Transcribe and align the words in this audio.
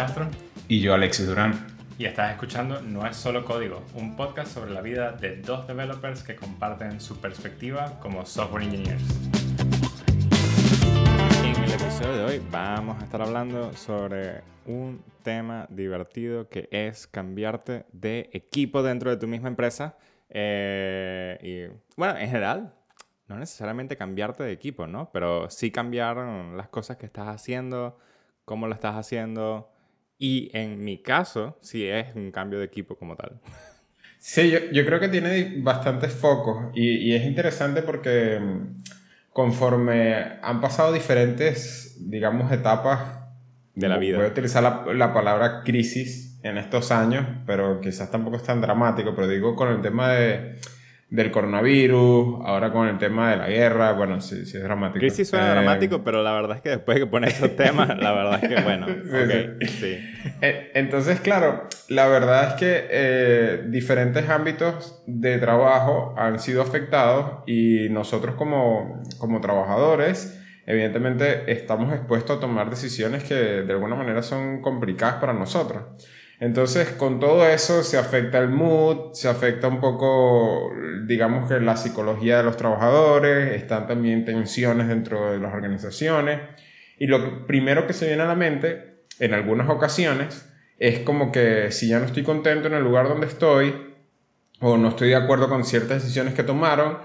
Castro. 0.00 0.30
Y 0.66 0.80
yo, 0.80 0.94
Alexis 0.94 1.26
Durán. 1.26 1.66
Y 1.98 2.06
estás 2.06 2.32
escuchando 2.32 2.80
No 2.80 3.06
es 3.06 3.18
solo 3.18 3.44
código, 3.44 3.82
un 3.92 4.16
podcast 4.16 4.50
sobre 4.50 4.70
la 4.70 4.80
vida 4.80 5.12
de 5.12 5.36
dos 5.36 5.66
developers 5.66 6.22
que 6.22 6.36
comparten 6.36 7.02
su 7.02 7.20
perspectiva 7.20 8.00
como 8.00 8.24
software 8.24 8.62
engineers. 8.62 9.02
En 11.44 11.64
el 11.64 11.70
episodio 11.70 12.16
de 12.16 12.24
hoy 12.24 12.42
vamos 12.50 12.98
a 12.98 13.04
estar 13.04 13.20
hablando 13.20 13.74
sobre 13.74 14.40
un 14.64 15.02
tema 15.22 15.66
divertido 15.68 16.48
que 16.48 16.70
es 16.72 17.06
cambiarte 17.06 17.84
de 17.92 18.30
equipo 18.32 18.82
dentro 18.82 19.10
de 19.10 19.18
tu 19.18 19.26
misma 19.26 19.48
empresa. 19.48 19.98
Eh, 20.30 21.38
y 21.42 21.78
bueno, 21.98 22.16
en 22.16 22.26
general, 22.26 22.72
no 23.28 23.36
necesariamente 23.36 23.98
cambiarte 23.98 24.44
de 24.44 24.52
equipo, 24.52 24.86
¿no? 24.86 25.10
Pero 25.12 25.50
sí 25.50 25.70
cambiar 25.70 26.16
las 26.16 26.70
cosas 26.70 26.96
que 26.96 27.04
estás 27.04 27.28
haciendo, 27.28 27.98
cómo 28.46 28.66
lo 28.66 28.72
estás 28.72 28.96
haciendo. 28.96 29.70
Y 30.22 30.50
en 30.52 30.84
mi 30.84 30.98
caso, 30.98 31.58
sí 31.62 31.86
es 31.86 32.14
un 32.14 32.30
cambio 32.30 32.58
de 32.58 32.66
equipo 32.66 32.94
como 32.94 33.16
tal. 33.16 33.40
Sí, 34.18 34.50
yo, 34.50 34.58
yo 34.70 34.84
creo 34.84 35.00
que 35.00 35.08
tiene 35.08 35.54
bastantes 35.62 36.12
focos 36.12 36.66
y, 36.74 36.90
y, 37.08 37.14
es 37.14 37.24
interesante 37.24 37.80
porque 37.80 38.38
mm, 38.38 38.82
conforme 39.32 40.38
han 40.42 40.60
pasado 40.60 40.92
diferentes, 40.92 41.96
digamos, 41.98 42.52
etapas 42.52 43.18
de 43.74 43.88
la 43.88 43.96
vida. 43.96 44.18
Voy 44.18 44.26
a 44.26 44.30
utilizar 44.30 44.62
la, 44.62 44.84
la 44.92 45.14
palabra 45.14 45.62
crisis 45.64 46.38
en 46.42 46.58
estos 46.58 46.90
años, 46.92 47.26
pero 47.46 47.80
quizás 47.80 48.10
tampoco 48.10 48.36
es 48.36 48.42
tan 48.42 48.60
dramático, 48.60 49.14
pero 49.14 49.26
digo 49.26 49.56
con 49.56 49.68
el 49.68 49.80
tema 49.80 50.12
de 50.12 50.58
del 51.10 51.32
coronavirus, 51.32 52.38
ahora 52.44 52.72
con 52.72 52.86
el 52.86 52.96
tema 52.98 53.32
de 53.32 53.36
la 53.36 53.48
guerra, 53.48 53.92
bueno, 53.92 54.20
sí, 54.20 54.46
sí 54.46 54.56
es 54.56 54.62
dramático. 54.62 55.00
Crisis 55.00 55.28
suena 55.28 55.48
eh, 55.48 55.50
dramático, 55.50 56.04
pero 56.04 56.22
la 56.22 56.32
verdad 56.32 56.56
es 56.56 56.62
que 56.62 56.70
después 56.70 56.94
de 56.94 57.00
que 57.00 57.10
pones 57.10 57.34
esos 57.34 57.56
temas, 57.56 57.88
la 57.98 58.12
verdad 58.12 58.38
es 58.40 58.48
que, 58.48 58.62
bueno, 58.62 58.86
sí, 58.86 59.66
sí. 59.66 59.98
Eh, 60.40 60.70
entonces, 60.74 61.18
claro, 61.18 61.68
la 61.88 62.06
verdad 62.06 62.50
es 62.50 62.54
que 62.54 62.86
eh, 62.90 63.64
diferentes 63.66 64.28
ámbitos 64.28 65.02
de 65.06 65.38
trabajo 65.38 66.14
han 66.16 66.38
sido 66.38 66.62
afectados 66.62 67.42
y 67.44 67.88
nosotros 67.90 68.36
como, 68.36 69.02
como 69.18 69.40
trabajadores, 69.40 70.40
evidentemente, 70.64 71.50
estamos 71.50 71.92
expuestos 71.92 72.36
a 72.36 72.40
tomar 72.40 72.70
decisiones 72.70 73.24
que 73.24 73.34
de 73.34 73.72
alguna 73.72 73.96
manera 73.96 74.22
son 74.22 74.60
complicadas 74.60 75.16
para 75.16 75.32
nosotros. 75.32 75.82
Entonces, 76.40 76.88
con 76.92 77.20
todo 77.20 77.46
eso 77.46 77.82
se 77.82 77.98
afecta 77.98 78.38
el 78.38 78.48
mood, 78.48 79.12
se 79.12 79.28
afecta 79.28 79.68
un 79.68 79.78
poco, 79.78 80.70
digamos 81.06 81.46
que 81.46 81.60
la 81.60 81.76
psicología 81.76 82.38
de 82.38 82.44
los 82.44 82.56
trabajadores, 82.56 83.52
están 83.52 83.86
también 83.86 84.24
tensiones 84.24 84.88
dentro 84.88 85.32
de 85.32 85.38
las 85.38 85.52
organizaciones. 85.52 86.40
Y 86.98 87.08
lo 87.08 87.46
primero 87.46 87.86
que 87.86 87.92
se 87.92 88.06
viene 88.06 88.22
a 88.22 88.26
la 88.26 88.36
mente, 88.36 89.02
en 89.18 89.34
algunas 89.34 89.68
ocasiones, 89.68 90.50
es 90.78 91.00
como 91.00 91.30
que 91.30 91.70
si 91.72 91.88
ya 91.88 91.98
no 91.98 92.06
estoy 92.06 92.22
contento 92.22 92.68
en 92.68 92.74
el 92.74 92.84
lugar 92.84 93.06
donde 93.06 93.26
estoy, 93.26 93.74
o 94.60 94.78
no 94.78 94.88
estoy 94.88 95.10
de 95.10 95.16
acuerdo 95.16 95.50
con 95.50 95.64
ciertas 95.64 96.02
decisiones 96.02 96.32
que 96.32 96.42
tomaron, 96.42 96.98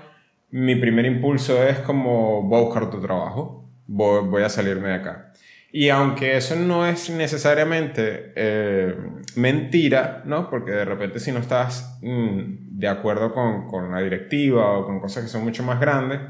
mi 0.50 0.78
primer 0.78 1.06
impulso 1.06 1.62
es 1.62 1.80
como 1.80 2.44
voy 2.44 2.62
a 2.62 2.64
buscar 2.64 2.84
otro 2.84 3.02
trabajo, 3.02 3.70
voy, 3.86 4.26
voy 4.30 4.44
a 4.44 4.50
salirme 4.50 4.88
de 4.88 4.94
acá. 4.94 5.34
Y 5.78 5.90
aunque 5.90 6.38
eso 6.38 6.56
no 6.56 6.88
es 6.88 7.10
necesariamente 7.10 8.32
eh, 8.34 8.96
mentira, 9.36 10.22
¿no? 10.24 10.50
Porque 10.50 10.72
de 10.72 10.86
repente 10.86 11.20
si 11.20 11.34
no 11.34 11.40
estás 11.40 12.00
mm, 12.02 12.80
de 12.80 12.88
acuerdo 12.88 13.34
con, 13.34 13.68
con, 13.68 13.92
la 13.92 14.00
directiva 14.00 14.72
o 14.72 14.86
con 14.86 15.02
cosas 15.02 15.24
que 15.24 15.30
son 15.30 15.44
mucho 15.44 15.64
más 15.64 15.82
grandes, 15.82 16.22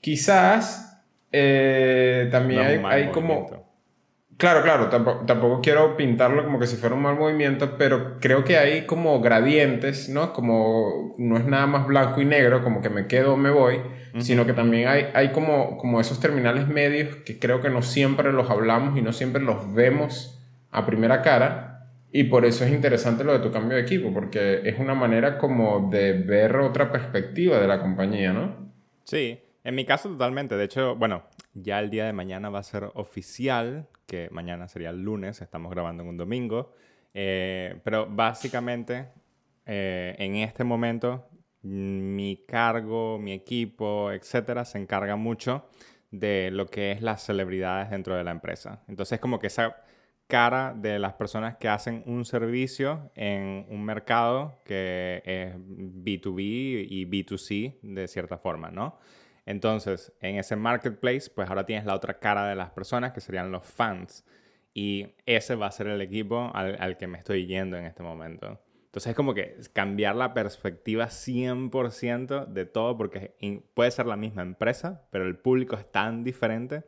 quizás 0.00 1.04
eh, 1.30 2.26
también 2.32 2.86
hay, 2.86 3.02
hay 3.02 3.10
como 3.10 3.63
Claro, 4.36 4.62
claro, 4.62 4.88
tampoco, 4.88 5.24
tampoco, 5.26 5.60
quiero 5.60 5.96
pintarlo 5.96 6.44
como 6.44 6.58
que 6.58 6.66
si 6.66 6.76
fuera 6.76 6.96
un 6.96 7.02
mal 7.02 7.16
movimiento, 7.16 7.78
pero 7.78 8.18
creo 8.18 8.44
que 8.44 8.58
hay 8.58 8.84
como 8.84 9.20
gradientes, 9.20 10.08
¿no? 10.08 10.32
Como 10.32 11.14
no 11.18 11.36
es 11.36 11.44
nada 11.44 11.66
más 11.66 11.86
blanco 11.86 12.20
y 12.20 12.24
negro, 12.24 12.62
como 12.62 12.82
que 12.82 12.90
me 12.90 13.06
quedo 13.06 13.34
o 13.34 13.36
me 13.36 13.50
voy, 13.50 13.80
sino 14.18 14.44
que 14.44 14.52
también 14.52 14.88
hay, 14.88 15.06
hay 15.14 15.30
como, 15.30 15.76
como 15.76 16.00
esos 16.00 16.18
terminales 16.18 16.66
medios 16.66 17.16
que 17.24 17.38
creo 17.38 17.60
que 17.60 17.70
no 17.70 17.82
siempre 17.82 18.32
los 18.32 18.50
hablamos 18.50 18.98
y 18.98 19.02
no 19.02 19.12
siempre 19.12 19.40
los 19.40 19.72
vemos 19.72 20.40
a 20.72 20.84
primera 20.84 21.22
cara, 21.22 21.88
y 22.10 22.24
por 22.24 22.44
eso 22.44 22.64
es 22.64 22.72
interesante 22.72 23.24
lo 23.24 23.32
de 23.32 23.40
tu 23.40 23.52
cambio 23.52 23.76
de 23.76 23.82
equipo, 23.82 24.12
porque 24.12 24.62
es 24.64 24.78
una 24.78 24.94
manera 24.94 25.38
como 25.38 25.88
de 25.90 26.12
ver 26.12 26.56
otra 26.56 26.90
perspectiva 26.90 27.58
de 27.58 27.66
la 27.68 27.80
compañía, 27.80 28.32
¿no? 28.32 28.72
Sí, 29.04 29.40
en 29.64 29.74
mi 29.74 29.84
caso 29.84 30.08
totalmente. 30.10 30.56
De 30.56 30.64
hecho, 30.64 30.94
bueno, 30.94 31.24
ya 31.54 31.80
el 31.80 31.90
día 31.90 32.04
de 32.04 32.12
mañana 32.12 32.50
va 32.50 32.60
a 32.60 32.62
ser 32.62 32.90
oficial 32.94 33.88
que 34.06 34.28
mañana 34.30 34.68
sería 34.68 34.90
el 34.90 35.02
lunes, 35.02 35.40
estamos 35.40 35.72
grabando 35.72 36.02
en 36.02 36.10
un 36.10 36.16
domingo. 36.16 36.72
Eh, 37.14 37.80
pero 37.82 38.06
básicamente, 38.08 39.08
eh, 39.66 40.14
en 40.18 40.36
este 40.36 40.64
momento, 40.64 41.28
mi 41.62 42.44
cargo, 42.46 43.18
mi 43.18 43.32
equipo, 43.32 44.12
etcétera, 44.12 44.64
se 44.64 44.78
encarga 44.78 45.16
mucho 45.16 45.66
de 46.10 46.50
lo 46.52 46.66
que 46.66 46.92
es 46.92 47.02
las 47.02 47.22
celebridades 47.24 47.90
dentro 47.90 48.14
de 48.16 48.24
la 48.24 48.30
empresa. 48.30 48.82
Entonces, 48.86 49.18
como 49.18 49.38
que 49.38 49.46
esa 49.46 49.76
cara 50.26 50.74
de 50.76 50.98
las 50.98 51.14
personas 51.14 51.56
que 51.56 51.68
hacen 51.68 52.02
un 52.06 52.24
servicio 52.24 53.10
en 53.14 53.66
un 53.68 53.84
mercado 53.84 54.58
que 54.64 55.22
es 55.24 55.54
B2B 55.56 56.86
y 56.88 57.06
B2C 57.06 57.78
de 57.82 58.08
cierta 58.08 58.38
forma, 58.38 58.70
¿no? 58.70 58.98
Entonces, 59.46 60.12
en 60.20 60.36
ese 60.36 60.56
marketplace, 60.56 61.30
pues 61.34 61.48
ahora 61.48 61.66
tienes 61.66 61.84
la 61.84 61.94
otra 61.94 62.18
cara 62.18 62.48
de 62.48 62.56
las 62.56 62.70
personas, 62.70 63.12
que 63.12 63.20
serían 63.20 63.52
los 63.52 63.66
fans. 63.66 64.24
Y 64.72 65.14
ese 65.26 65.54
va 65.54 65.66
a 65.66 65.70
ser 65.70 65.86
el 65.86 66.00
equipo 66.00 66.50
al, 66.54 66.96
que 66.96 67.06
me 67.06 67.18
estoy 67.18 67.46
yendo 67.46 67.76
en 67.76 67.84
este 67.84 68.02
momento. 68.02 68.60
Entonces 68.86 69.10
es 69.10 69.16
como 69.16 69.34
que 69.34 69.56
cambiar 69.72 70.16
la 70.16 70.34
perspectiva 70.34 71.06
100% 71.06 72.46
de 72.46 72.64
todo, 72.64 72.96
porque 72.96 73.34
puede 73.74 73.90
ser 73.90 74.06
la 74.06 74.16
misma 74.16 74.42
empresa, 74.42 75.06
pero 75.10 75.26
el 75.26 75.36
público 75.36 75.76
es 75.76 75.90
tan 75.90 76.24
diferente 76.24 76.84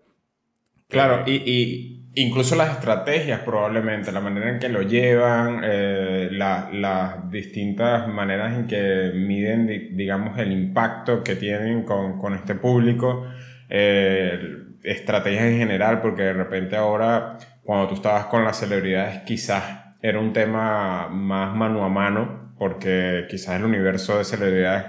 Claro, 0.88 1.24
y, 1.26 1.32
y, 1.32 1.96
incluso 2.16 2.56
las 2.56 2.70
estrategias 2.70 3.40
probablemente, 3.40 4.12
la 4.12 4.20
manera 4.20 4.50
en 4.50 4.58
que 4.58 4.68
lo 4.68 4.82
llevan, 4.82 5.60
eh, 5.64 6.28
las 6.30 7.30
distintas 7.30 8.08
maneras 8.08 8.54
en 8.54 8.66
que 8.66 9.12
miden, 9.14 9.96
digamos, 9.96 10.38
el 10.38 10.52
impacto 10.52 11.22
que 11.22 11.36
tienen 11.36 11.82
con, 11.82 12.18
con 12.18 12.34
este 12.34 12.54
público, 12.54 13.26
eh, 13.68 14.38
estrategias 14.82 15.44
en 15.44 15.58
general, 15.58 16.00
porque 16.00 16.22
de 16.22 16.32
repente 16.32 16.76
ahora, 16.76 17.36
cuando 17.64 17.88
tú 17.88 17.94
estabas 17.94 18.26
con 18.26 18.44
las 18.44 18.58
celebridades, 18.58 19.18
quizás 19.22 19.64
era 20.00 20.20
un 20.20 20.32
tema 20.32 21.08
más 21.08 21.54
mano 21.54 21.84
a 21.84 21.88
mano, 21.88 22.54
porque 22.58 23.26
quizás 23.28 23.56
el 23.56 23.64
universo 23.64 24.18
de 24.18 24.24
celebridades, 24.24 24.84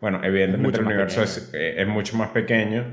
bueno, 0.00 0.20
evidentemente 0.24 0.80
el 0.80 0.86
universo 0.86 1.22
es, 1.22 1.50
eh, 1.54 1.80
es 1.80 1.86
mucho 1.86 2.16
más 2.16 2.30
pequeño 2.30 2.84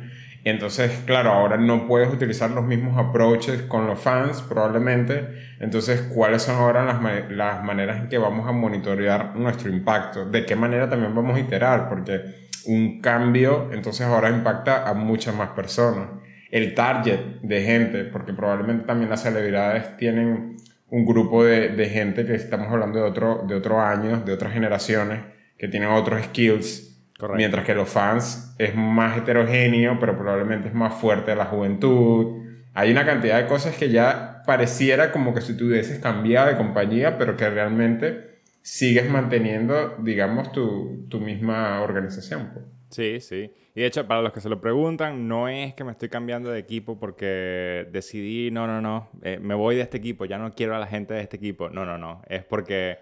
entonces, 0.44 1.04
claro, 1.06 1.32
ahora 1.32 1.58
no 1.58 1.88
puedes 1.88 2.12
utilizar 2.12 2.50
los 2.50 2.66
mismos 2.66 2.98
approaches 2.98 3.62
con 3.64 3.86
los 3.86 4.00
fans, 4.00 4.42
probablemente. 4.42 5.28
Entonces, 5.60 6.02
¿cuáles 6.02 6.42
son 6.42 6.56
ahora 6.56 6.84
las, 6.84 7.30
las 7.30 7.64
maneras 7.64 8.02
en 8.02 8.10
que 8.10 8.18
vamos 8.18 8.48
a 8.48 8.52
monitorear 8.52 9.36
nuestro 9.36 9.70
impacto? 9.70 10.26
¿De 10.26 10.46
qué 10.46 10.56
manera 10.56 10.90
también 10.90 11.14
vamos 11.14 11.36
a 11.36 11.40
iterar? 11.40 11.88
Porque 11.90 12.22
un 12.66 13.02
cambio, 13.02 13.70
entonces 13.72 14.08
ahora 14.08 14.30
impacta 14.30 14.90
a 14.90 14.94
muchas 14.96 15.36
más 15.36 15.50
personas. 15.50 16.10
El 16.50 16.74
target 16.74 17.20
de 17.44 17.64
gente, 17.64 18.04
porque 18.06 18.34
probablemente 18.34 18.86
también 18.86 19.12
las 19.12 19.22
celebridades 19.22 19.96
tienen 19.98 20.58
un 20.90 21.06
grupo 21.06 21.46
de, 21.46 21.70
de 21.70 21.86
gente 21.88 22.26
que 22.26 22.34
estamos 22.34 22.68
hablando 22.70 23.00
de 23.00 23.06
otro, 23.06 23.46
de 23.48 23.56
otro 23.56 23.80
año, 23.80 24.22
de 24.22 24.34
otras 24.34 24.54
generaciones, 24.54 25.22
que 25.58 25.68
tienen 25.68 25.90
otros 25.90 26.24
skills 26.26 26.91
Mientras 27.36 27.66
que 27.66 27.76
los 27.76 27.90
fans 27.90 28.56
es 28.58 28.76
más 28.76 29.18
heterogéneo, 29.18 29.98
pero 30.00 30.18
probablemente 30.18 30.68
es 30.70 30.74
más 30.74 30.94
fuerte 30.96 31.36
la 31.36 31.46
juventud. 31.46 32.44
Hay 32.74 32.92
una 32.92 33.06
cantidad 33.06 33.42
de 33.42 33.48
cosas 33.48 33.76
que 33.76 33.90
ya 33.90 34.44
pareciera 34.46 35.12
como 35.12 35.34
que 35.34 35.42
si 35.42 35.56
tú 35.56 35.68
hubieses 35.68 36.00
cambiado 36.00 36.48
de 36.48 36.58
compañía, 36.58 37.18
pero 37.18 37.38
que 37.38 37.50
realmente 37.50 38.40
sigues 38.62 39.10
manteniendo, 39.10 39.96
digamos, 40.00 40.52
tu, 40.52 41.08
tu 41.10 41.20
misma 41.20 41.82
organización. 41.82 42.52
Pues. 42.54 42.66
Sí, 42.90 43.20
sí. 43.22 43.52
Y 43.74 43.82
de 43.82 43.88
hecho, 43.88 44.06
para 44.06 44.22
los 44.22 44.34
que 44.34 44.42
se 44.42 44.50
lo 44.50 44.60
preguntan, 44.60 45.28
no 45.28 45.48
es 45.48 45.74
que 45.74 45.84
me 45.84 45.92
estoy 45.92 46.10
cambiando 46.10 46.52
de 46.52 46.60
equipo 46.60 47.00
porque 47.00 47.88
decidí, 47.92 48.52
no, 48.52 48.68
no, 48.68 48.82
no, 48.82 49.10
eh, 49.24 49.40
me 49.42 49.56
voy 49.56 49.78
de 49.78 49.82
este 49.82 49.98
equipo, 49.98 50.26
ya 50.26 50.38
no 50.38 50.52
quiero 50.52 50.76
a 50.76 50.80
la 50.80 50.88
gente 50.88 51.14
de 51.14 51.22
este 51.22 51.38
equipo. 51.38 51.70
No, 51.70 51.86
no, 51.86 51.98
no. 51.98 52.22
Es 52.28 52.44
porque 52.44 53.00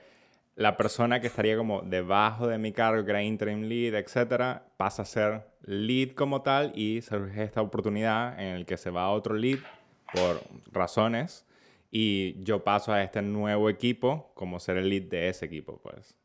la 0.59 0.75
persona 0.75 1.21
que 1.21 1.27
estaría 1.27 1.55
como 1.55 1.83
debajo 1.83 2.45
de 2.47 2.57
mi 2.57 2.73
cargo, 2.73 3.05
que 3.05 3.11
era 3.11 3.23
interim 3.23 3.69
lead, 3.69 3.95
etcétera, 3.95 4.65
pasa 4.75 5.03
a 5.03 5.05
ser 5.05 5.47
lead 5.61 6.09
como 6.09 6.41
tal 6.41 6.73
y 6.75 7.01
surge 7.01 7.43
esta 7.43 7.61
oportunidad 7.61 8.37
en 8.37 8.55
el 8.55 8.65
que 8.65 8.75
se 8.75 8.89
va 8.89 9.03
a 9.03 9.11
otro 9.11 9.35
lead 9.35 9.59
por 10.13 10.41
razones 10.73 11.47
y 11.91 12.43
yo 12.43 12.65
paso 12.65 12.91
a 12.91 13.01
este 13.01 13.21
nuevo 13.21 13.69
equipo 13.69 14.33
como 14.35 14.59
ser 14.59 14.75
el 14.75 14.89
lead 14.89 15.03
de 15.03 15.29
ese 15.29 15.45
equipo, 15.45 15.79
pues. 15.81 16.17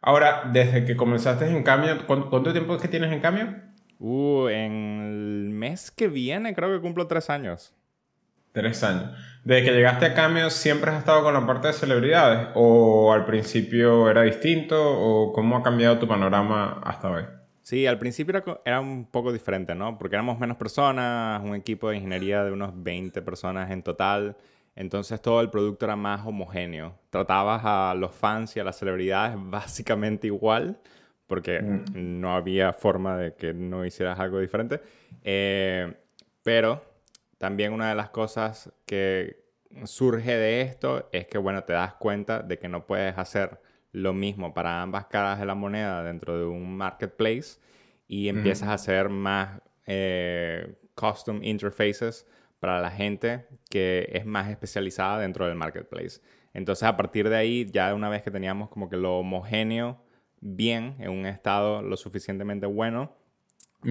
Ahora, 0.00 0.50
desde 0.52 0.84
que 0.84 0.96
comenzaste 0.96 1.46
en 1.46 1.62
cambio, 1.62 2.04
¿cuánto 2.04 2.50
tiempo 2.50 2.74
es 2.74 2.82
que 2.82 2.88
tienes 2.88 3.12
en 3.12 3.20
cambio? 3.20 3.54
Uh, 4.00 4.48
en 4.48 4.72
el 5.02 5.50
mes 5.50 5.92
que 5.92 6.08
viene 6.08 6.52
creo 6.52 6.74
que 6.74 6.82
cumplo 6.82 7.06
tres 7.06 7.30
años. 7.30 7.72
Tres 8.56 8.82
años. 8.84 9.10
Desde 9.44 9.66
que 9.66 9.72
llegaste 9.74 10.06
a 10.06 10.14
Cameo, 10.14 10.48
¿siempre 10.48 10.90
has 10.90 11.00
estado 11.00 11.22
con 11.22 11.34
la 11.34 11.46
parte 11.46 11.68
de 11.68 11.74
celebridades? 11.74 12.48
¿O 12.54 13.12
al 13.12 13.26
principio 13.26 14.08
era 14.08 14.22
distinto? 14.22 14.76
¿O 14.80 15.30
cómo 15.34 15.58
ha 15.58 15.62
cambiado 15.62 15.98
tu 15.98 16.08
panorama 16.08 16.80
hasta 16.82 17.10
hoy? 17.10 17.24
Sí, 17.60 17.86
al 17.86 17.98
principio 17.98 18.62
era, 18.64 18.80
un 18.80 19.04
poco 19.10 19.30
diferente, 19.30 19.74
¿no? 19.74 19.98
Porque 19.98 20.16
éramos 20.16 20.38
menos 20.38 20.56
personas, 20.56 21.42
un 21.44 21.54
equipo 21.54 21.90
de 21.90 21.96
ingeniería 21.96 22.44
de 22.44 22.50
unos 22.50 22.82
20 22.82 23.20
personas 23.20 23.70
en 23.70 23.82
total. 23.82 24.38
Entonces 24.74 25.20
todo 25.20 25.42
el 25.42 25.50
producto 25.50 25.84
era 25.84 25.96
más 25.96 26.24
homogéneo. 26.24 26.98
Tratabas 27.10 27.60
a 27.62 27.94
los 27.94 28.12
fans 28.12 28.56
y 28.56 28.60
a 28.60 28.64
las 28.64 28.78
celebridades 28.78 29.36
básicamente 29.38 30.28
igual, 30.28 30.78
porque 31.26 31.60
mm. 31.60 31.84
no 31.92 32.34
había 32.34 32.72
forma 32.72 33.18
de 33.18 33.34
que 33.34 33.52
no 33.52 33.84
hicieras 33.84 34.18
algo 34.18 34.40
diferente. 34.40 34.80
Eh, 35.24 35.92
pero 36.42 36.95
también 37.38 37.72
una 37.72 37.88
de 37.88 37.94
las 37.94 38.10
cosas 38.10 38.72
que 38.86 39.44
surge 39.84 40.36
de 40.36 40.62
esto 40.62 41.08
es 41.12 41.26
que, 41.26 41.38
bueno, 41.38 41.64
te 41.64 41.72
das 41.72 41.94
cuenta 41.94 42.42
de 42.42 42.58
que 42.58 42.68
no 42.68 42.86
puedes 42.86 43.18
hacer 43.18 43.60
lo 43.92 44.12
mismo 44.12 44.54
para 44.54 44.82
ambas 44.82 45.06
caras 45.06 45.38
de 45.38 45.46
la 45.46 45.54
moneda 45.54 46.02
dentro 46.02 46.38
de 46.38 46.46
un 46.46 46.76
marketplace 46.76 47.58
y 48.08 48.28
empiezas 48.28 48.68
a 48.68 48.74
hacer 48.74 49.08
más 49.08 49.60
eh, 49.86 50.76
custom 50.94 51.42
interfaces 51.42 52.26
para 52.60 52.80
la 52.80 52.90
gente 52.90 53.46
que 53.70 54.08
es 54.12 54.24
más 54.24 54.48
especializada 54.48 55.18
dentro 55.18 55.46
del 55.46 55.56
marketplace. 55.56 56.20
Entonces, 56.54 56.84
a 56.84 56.96
partir 56.96 57.28
de 57.28 57.36
ahí, 57.36 57.66
ya 57.70 57.94
una 57.94 58.08
vez 58.08 58.22
que 58.22 58.30
teníamos 58.30 58.68
como 58.70 58.88
que 58.88 58.96
lo 58.96 59.18
homogéneo 59.18 60.02
bien, 60.40 60.96
en 60.98 61.10
un 61.10 61.26
estado 61.26 61.82
lo 61.82 61.96
suficientemente 61.96 62.66
bueno, 62.66 63.14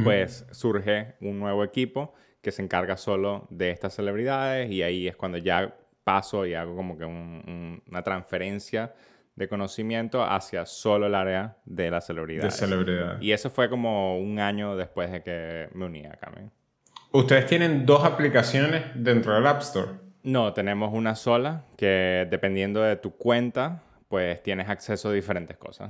pues 0.04 0.46
surge 0.52 1.16
un 1.22 1.40
nuevo 1.40 1.64
equipo 1.64 2.16
que 2.46 2.52
se 2.52 2.62
encarga 2.62 2.96
solo 2.96 3.48
de 3.50 3.72
estas 3.72 3.96
celebridades 3.96 4.70
y 4.70 4.84
ahí 4.84 5.08
es 5.08 5.16
cuando 5.16 5.40
ya 5.40 5.76
paso 6.04 6.46
y 6.46 6.54
hago 6.54 6.76
como 6.76 6.96
que 6.96 7.04
una 7.04 8.04
transferencia 8.04 8.94
de 9.36 9.48
conocimiento 9.48 10.24
hacia 10.24 10.68
solo 10.68 11.08
el 11.08 11.16
área 11.16 11.58
de 11.66 11.90
la 11.90 12.02
celebridad. 12.02 12.44
De 12.44 12.52
celebridad. 12.52 13.20
Y 13.20 13.32
eso 13.32 13.50
fue 13.50 13.68
como 13.68 14.20
un 14.20 14.38
año 14.38 14.76
después 14.76 15.12
de 15.12 15.24
que 15.24 15.70
me 15.74 15.86
uní 15.86 16.06
a 16.06 16.12
Camen. 16.18 16.52
¿Ustedes 17.12 17.48
tienen 17.48 17.84
dos 17.84 18.06
aplicaciones 18.06 18.84
dentro 18.94 19.34
del 19.34 19.48
App 19.48 19.62
Store? 19.62 19.94
No, 20.22 20.54
tenemos 20.54 20.94
una 20.94 21.16
sola 21.16 21.64
que 21.76 22.28
dependiendo 22.30 22.84
de 22.84 22.96
tu 22.96 23.18
cuenta, 23.18 23.82
pues 24.08 24.44
tienes 24.44 24.70
acceso 24.70 25.10
a 25.10 25.14
diferentes 25.14 25.58
cosas. 25.58 25.90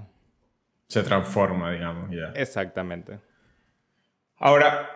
Se 0.87 1.03
transforma, 1.03 1.69
digamos, 1.73 2.11
ya. 2.11 2.31
Exactamente. 2.33 3.19
Ahora, 4.37 4.94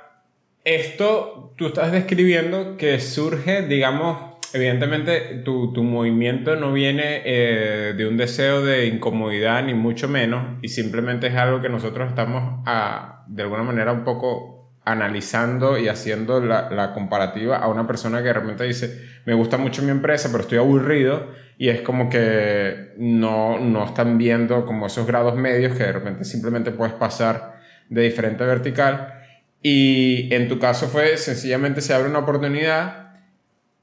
esto 0.76 1.54
tú 1.58 1.68
estás 1.68 1.92
describiendo 1.92 2.78
que 2.78 3.00
surge, 3.00 3.64
digamos, 3.64 4.40
evidentemente 4.54 5.42
tu, 5.44 5.74
tu 5.74 5.84
movimiento 5.84 6.56
no 6.56 6.72
viene 6.72 7.22
eh, 7.26 7.94
de 7.98 8.08
un 8.08 8.18
deseo 8.18 8.62
de 8.62 8.86
incomodidad 8.86 9.64
ni 9.64 9.74
mucho 9.74 10.08
menos 10.08 10.58
y 10.62 10.70
simplemente 10.70 11.28
es 11.28 11.36
algo 11.36 11.62
que 11.62 11.70
nosotros 11.70 12.10
estamos 12.10 12.64
a, 12.66 13.26
de 13.28 13.44
alguna 13.44 13.64
manera 13.64 13.92
un 13.92 14.04
poco 14.04 14.74
analizando 14.86 15.78
y 15.78 15.88
haciendo 15.88 16.40
la, 16.40 16.70
la, 16.70 16.94
comparativa 16.94 17.58
a 17.58 17.68
una 17.68 17.86
persona 17.86 18.20
que 18.20 18.30
de 18.30 18.34
repente 18.34 18.64
dice, 18.64 19.06
me 19.26 19.34
gusta 19.34 19.58
mucho 19.58 19.84
mi 19.84 19.92
empresa, 19.92 20.30
pero 20.32 20.42
estoy 20.42 20.58
aburrido 20.58 21.28
y 21.58 21.70
es 21.70 21.82
como 21.82 22.10
que 22.10 22.94
no, 22.98 23.60
no 23.60 23.86
están 23.86 24.18
viendo 24.18 24.66
como 24.66 24.88
esos 24.88 25.06
grados 25.06 25.36
medios 25.36 25.76
que 25.76 25.84
de 25.84 25.92
repente 25.92 26.24
simplemente 26.24 26.72
puedes 26.72 26.94
pasar 26.94 27.60
de 27.90 28.02
diferente 28.02 28.44
vertical 28.46 29.19
y 29.62 30.34
en 30.34 30.48
tu 30.48 30.60
caso 30.60 30.88
fue 30.88 31.18
sencillamente 31.18 31.82
se 31.82 31.94
abre 31.94 32.10
una 32.10 32.20
oportunidad, 32.20 33.16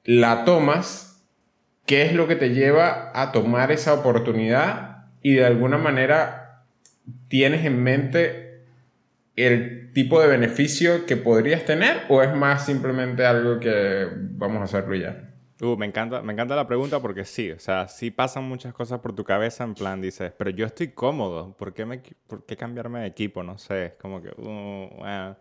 la 0.04 0.44
tomas, 0.44 1.22
¿qué 1.84 2.02
es 2.02 2.12
lo 2.12 2.28
que 2.28 2.36
te 2.36 2.50
lleva 2.50 3.10
a 3.14 3.32
tomar 3.32 3.72
esa 3.72 3.94
oportunidad? 3.94 5.06
Y 5.22 5.34
de 5.34 5.44
alguna 5.44 5.78
manera 5.78 6.64
tienes 7.28 7.64
en 7.64 7.82
mente 7.82 8.62
el 9.36 9.92
tipo 9.92 10.20
de 10.20 10.28
beneficio 10.28 11.06
que 11.06 11.16
podrías 11.16 11.64
tener 11.64 12.02
o 12.08 12.22
es 12.22 12.34
más 12.34 12.64
simplemente 12.64 13.24
algo 13.24 13.60
que 13.60 14.08
vamos 14.12 14.60
a 14.60 14.64
hacerlo 14.64 14.94
ya? 14.94 15.30
Uh, 15.60 15.74
me 15.76 15.86
encanta, 15.86 16.20
me 16.20 16.34
encanta 16.34 16.54
la 16.54 16.66
pregunta 16.66 17.00
porque 17.00 17.24
sí, 17.24 17.50
o 17.50 17.58
sea, 17.58 17.88
sí 17.88 18.10
pasan 18.10 18.44
muchas 18.44 18.74
cosas 18.74 19.00
por 19.00 19.14
tu 19.14 19.24
cabeza 19.24 19.64
en 19.64 19.72
plan, 19.74 20.02
dices, 20.02 20.32
pero 20.36 20.50
yo 20.50 20.66
estoy 20.66 20.88
cómodo, 20.88 21.56
¿por 21.56 21.72
qué, 21.72 21.86
me, 21.86 22.02
por 22.26 22.44
qué 22.44 22.58
cambiarme 22.58 23.00
de 23.00 23.06
equipo? 23.06 23.42
No 23.42 23.56
sé, 23.56 23.86
es 23.86 23.94
como 23.94 24.20
que, 24.20 24.28
uh, 24.36 25.34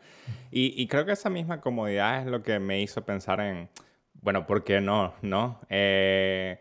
y, 0.51 0.81
y, 0.81 0.87
creo 0.87 1.05
que 1.05 1.11
esa 1.11 1.29
misma 1.29 1.59
comodidad 1.59 2.21
es 2.21 2.27
lo 2.27 2.41
que 2.43 2.59
me 2.59 2.81
hizo 2.81 3.03
pensar 3.03 3.41
en, 3.41 3.69
bueno, 4.21 4.47
¿por 4.47 4.63
qué 4.63 4.79
no? 4.79 5.13
¿No? 5.21 5.59
Eh, 5.69 6.59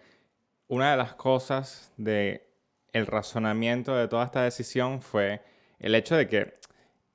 una 0.66 0.90
de 0.90 0.96
las 0.96 1.14
cosas 1.14 1.92
de 1.96 2.50
el 2.92 3.06
razonamiento 3.06 3.94
de 3.94 4.08
toda 4.08 4.24
esta 4.24 4.42
decisión 4.42 5.00
fue 5.00 5.42
el 5.78 5.94
hecho 5.94 6.16
de 6.16 6.28
que 6.28 6.54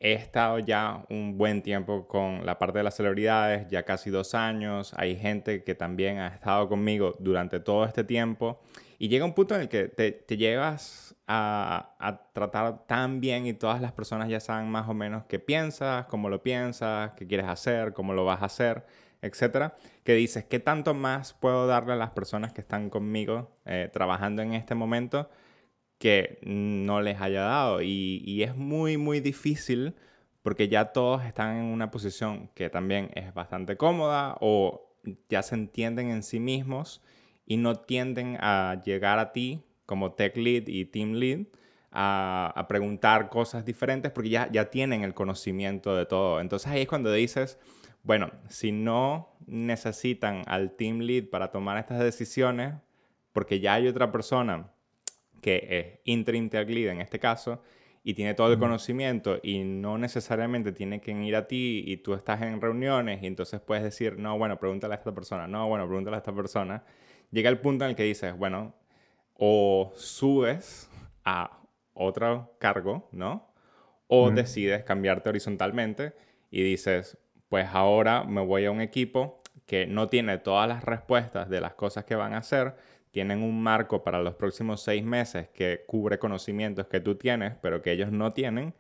He 0.01 0.13
estado 0.13 0.59
ya 0.59 1.03
un 1.09 1.37
buen 1.37 1.61
tiempo 1.61 2.07
con 2.07 2.45
la 2.45 2.57
parte 2.57 2.77
de 2.77 2.85
las 2.85 2.95
celebridades, 2.95 3.67
ya 3.67 3.83
casi 3.83 4.09
dos 4.09 4.33
años. 4.33 4.93
Hay 4.95 5.17
gente 5.17 5.65
que 5.65 5.75
también 5.75 6.19
ha 6.19 6.27
estado 6.27 6.69
conmigo 6.69 7.15
durante 7.19 7.59
todo 7.59 7.83
este 7.83 8.05
tiempo. 8.05 8.61
Y 8.97 9.09
llega 9.09 9.25
un 9.25 9.33
punto 9.33 9.55
en 9.55 9.61
el 9.61 9.69
que 9.69 9.89
te, 9.89 10.13
te 10.13 10.37
llevas 10.37 11.15
a, 11.27 11.95
a, 11.99 12.31
tratar 12.31 12.85
tan 12.87 13.19
bien 13.19 13.45
y 13.45 13.53
todas 13.53 13.81
las 13.81 13.91
personas 13.91 14.29
ya 14.29 14.39
saben 14.39 14.69
más 14.69 14.87
o 14.87 14.93
menos 14.93 15.25
qué 15.25 15.37
piensas, 15.37 16.05
cómo 16.05 16.29
lo 16.29 16.41
piensas, 16.43 17.11
qué 17.17 17.27
quieres 17.27 17.47
hacer, 17.47 17.91
cómo 17.93 18.13
lo 18.13 18.23
vas 18.23 18.41
a 18.41 18.45
hacer, 18.45 18.85
etcétera, 19.21 19.75
que 20.05 20.13
dices, 20.13 20.45
¿qué 20.45 20.59
tanto 20.59 20.93
más 20.93 21.33
puedo 21.33 21.67
darle 21.67 21.93
a 21.93 21.97
las 21.97 22.11
personas 22.11 22.53
que 22.53 22.61
están 22.61 22.89
conmigo 22.89 23.51
eh, 23.65 23.89
trabajando 23.91 24.41
en 24.41 24.53
este 24.53 24.75
momento? 24.75 25.29
Que 25.99 26.39
no 26.43 27.01
les 27.01 27.21
haya 27.21 27.41
dado. 27.41 27.81
Y, 27.83 28.41
es 28.41 28.55
muy, 28.55 28.97
muy 28.97 29.19
difícil 29.19 29.93
porque 30.41 30.69
ya 30.69 30.85
todos 30.85 31.23
están 31.25 31.57
en 31.57 31.65
una 31.65 31.91
posición 31.91 32.49
que 32.55 32.69
también 32.69 33.11
es 33.13 33.33
bastante 33.33 33.77
cómoda 33.77 34.37
o 34.39 34.89
ya 35.29 35.43
se 35.43 35.55
entienden 35.55 36.09
en 36.09 36.23
sí 36.23 36.39
mismos 36.39 37.01
y 37.45 37.57
no 37.57 37.75
tienden 37.75 38.37
a 38.39 38.81
llegar 38.83 39.19
a 39.19 39.33
ti 39.33 39.61
como 39.85 40.13
tech 40.13 40.37
lead 40.37 40.67
y 40.67 40.85
team 40.85 41.13
lead 41.13 41.47
a, 41.91 42.65
preguntar 42.69 43.29
cosas 43.29 43.65
diferentes 43.65 44.11
porque 44.11 44.29
ya, 44.29 44.49
ya 44.51 44.69
tienen 44.69 45.03
el 45.03 45.13
conocimiento 45.13 45.95
de 45.95 46.05
todo. 46.05 46.39
Entonces 46.39 46.71
ahí 46.71 46.81
es 46.83 46.87
cuando 46.87 47.11
dices, 47.11 47.59
bueno, 48.03 48.31
si 48.47 48.71
no 48.71 49.35
necesitan 49.47 50.44
al 50.47 50.71
team 50.71 50.99
lead 50.99 51.29
para 51.29 51.51
tomar 51.51 51.77
estas 51.77 51.99
decisiones, 51.99 52.75
porque 53.33 53.59
ya 53.59 53.73
hay 53.73 53.87
otra 53.87 54.11
persona 54.11 54.71
que 55.41 55.67
es 55.69 55.99
interim 56.05 56.49
tech 56.49 56.69
lead 56.69 56.91
en 56.91 57.01
este 57.01 57.19
caso, 57.19 57.61
y 58.03 58.13
tiene 58.13 58.33
todo 58.33 58.51
el 58.51 58.59
conocimiento 58.59 59.39
y 59.43 59.59
no 59.59 59.97
necesariamente 59.97 60.71
tiene 60.71 61.01
que 61.01 61.11
ir 61.11 61.35
a 61.35 61.47
ti 61.47 61.83
y 61.85 61.97
tú 61.97 62.13
estás 62.13 62.41
en 62.41 62.61
reuniones 62.61 63.21
y 63.21 63.27
entonces 63.27 63.59
puedes 63.59 63.83
decir, 63.83 64.17
no, 64.17 64.37
bueno, 64.37 64.57
pregúntale 64.57 64.93
a 64.93 64.97
esta 64.97 65.13
persona, 65.13 65.47
no, 65.47 65.67
bueno, 65.67 65.85
pregúntale 65.85 66.15
a 66.15 66.19
esta 66.19 66.33
persona, 66.33 66.83
llega 67.29 67.49
el 67.49 67.59
punto 67.59 67.83
en 67.83 67.91
el 67.91 67.95
que 67.95 68.03
dices, 68.03 68.37
bueno, 68.37 68.73
o 69.33 69.91
subes 69.95 70.89
a 71.25 71.61
otro 71.93 72.55
cargo, 72.59 73.09
¿no? 73.11 73.53
O 74.07 74.31
decides 74.31 74.83
cambiarte 74.83 75.29
horizontalmente 75.29 76.13
y 76.49 76.63
dices, 76.63 77.17
pues 77.47 77.67
ahora 77.71 78.23
me 78.23 78.41
voy 78.41 78.65
a 78.65 78.71
un 78.71 78.81
equipo 78.81 79.43
que 79.65 79.85
no 79.85 80.09
tiene 80.09 80.39
todas 80.39 80.67
las 80.67 80.83
respuestas 80.83 81.47
de 81.49 81.61
las 81.61 81.75
cosas 81.75 82.05
que 82.05 82.15
van 82.15 82.33
a 82.33 82.39
hacer, 82.39 82.75
tienen 83.11 83.42
un 83.42 83.61
marco 83.61 84.04
para 84.04 84.21
los 84.21 84.35
próximos 84.35 84.81
seis 84.81 85.04
meses 85.04 85.49
que 85.49 85.83
cubre 85.87 86.19
conocimientos 86.19 86.87
que 86.87 86.99
tú 86.99 87.16
tienes, 87.16 87.56
pero 87.61 87.81
que 87.81 87.92
ellos 87.92 88.11
no 88.11 88.33
tienen. 88.33 88.73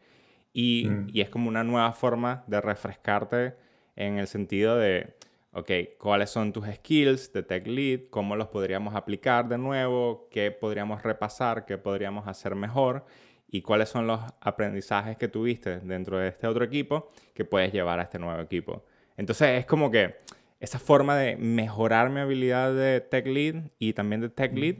Y, 0.53 0.87
mm. 0.89 1.07
y, 1.13 1.21
es 1.21 1.29
como 1.29 1.47
una 1.47 1.63
nueva 1.63 1.91
forma 1.93 2.43
de 2.47 2.61
refrescarte 2.61 3.55
en 3.95 4.17
el 4.17 4.27
sentido 4.27 4.77
de, 4.77 5.15
ok, 5.53 5.71
¿cuáles 5.99 6.29
son 6.29 6.53
tus 6.53 6.65
skills 6.67 7.33
de 7.33 7.43
tech 7.43 7.67
lead? 7.67 8.01
¿Cómo 8.09 8.35
los 8.35 8.47
podríamos 8.47 8.95
aplicar 8.95 9.47
de 9.47 9.57
nuevo? 9.57 10.27
¿Qué 10.31 10.51
podríamos 10.51 11.03
repasar? 11.03 11.65
¿Qué 11.65 11.77
podríamos 11.77 12.27
hacer 12.27 12.55
mejor? 12.55 13.05
¿Y 13.51 13.61
cuáles 13.61 13.89
son 13.89 14.05
los 14.05 14.21
aprendizajes 14.41 15.17
que 15.17 15.27
tuviste 15.27 15.79
dentro 15.79 16.19
de 16.19 16.29
este 16.29 16.47
otro 16.47 16.63
equipo 16.63 17.09
que 17.33 17.45
puedes 17.45 17.71
llevar 17.71 17.99
a 17.99 18.03
este 18.03 18.19
nuevo 18.19 18.39
equipo? 18.41 18.85
Entonces 19.17 19.59
es 19.59 19.65
como 19.65 19.89
que 19.91 20.17
esa 20.59 20.79
forma 20.79 21.15
de 21.15 21.37
mejorar 21.37 22.09
mi 22.09 22.19
habilidad 22.19 22.73
de 22.73 23.01
tech 23.01 23.25
lead 23.25 23.71
y 23.79 23.93
también 23.93 24.21
de 24.21 24.29
tech 24.29 24.53
lead, 24.53 24.75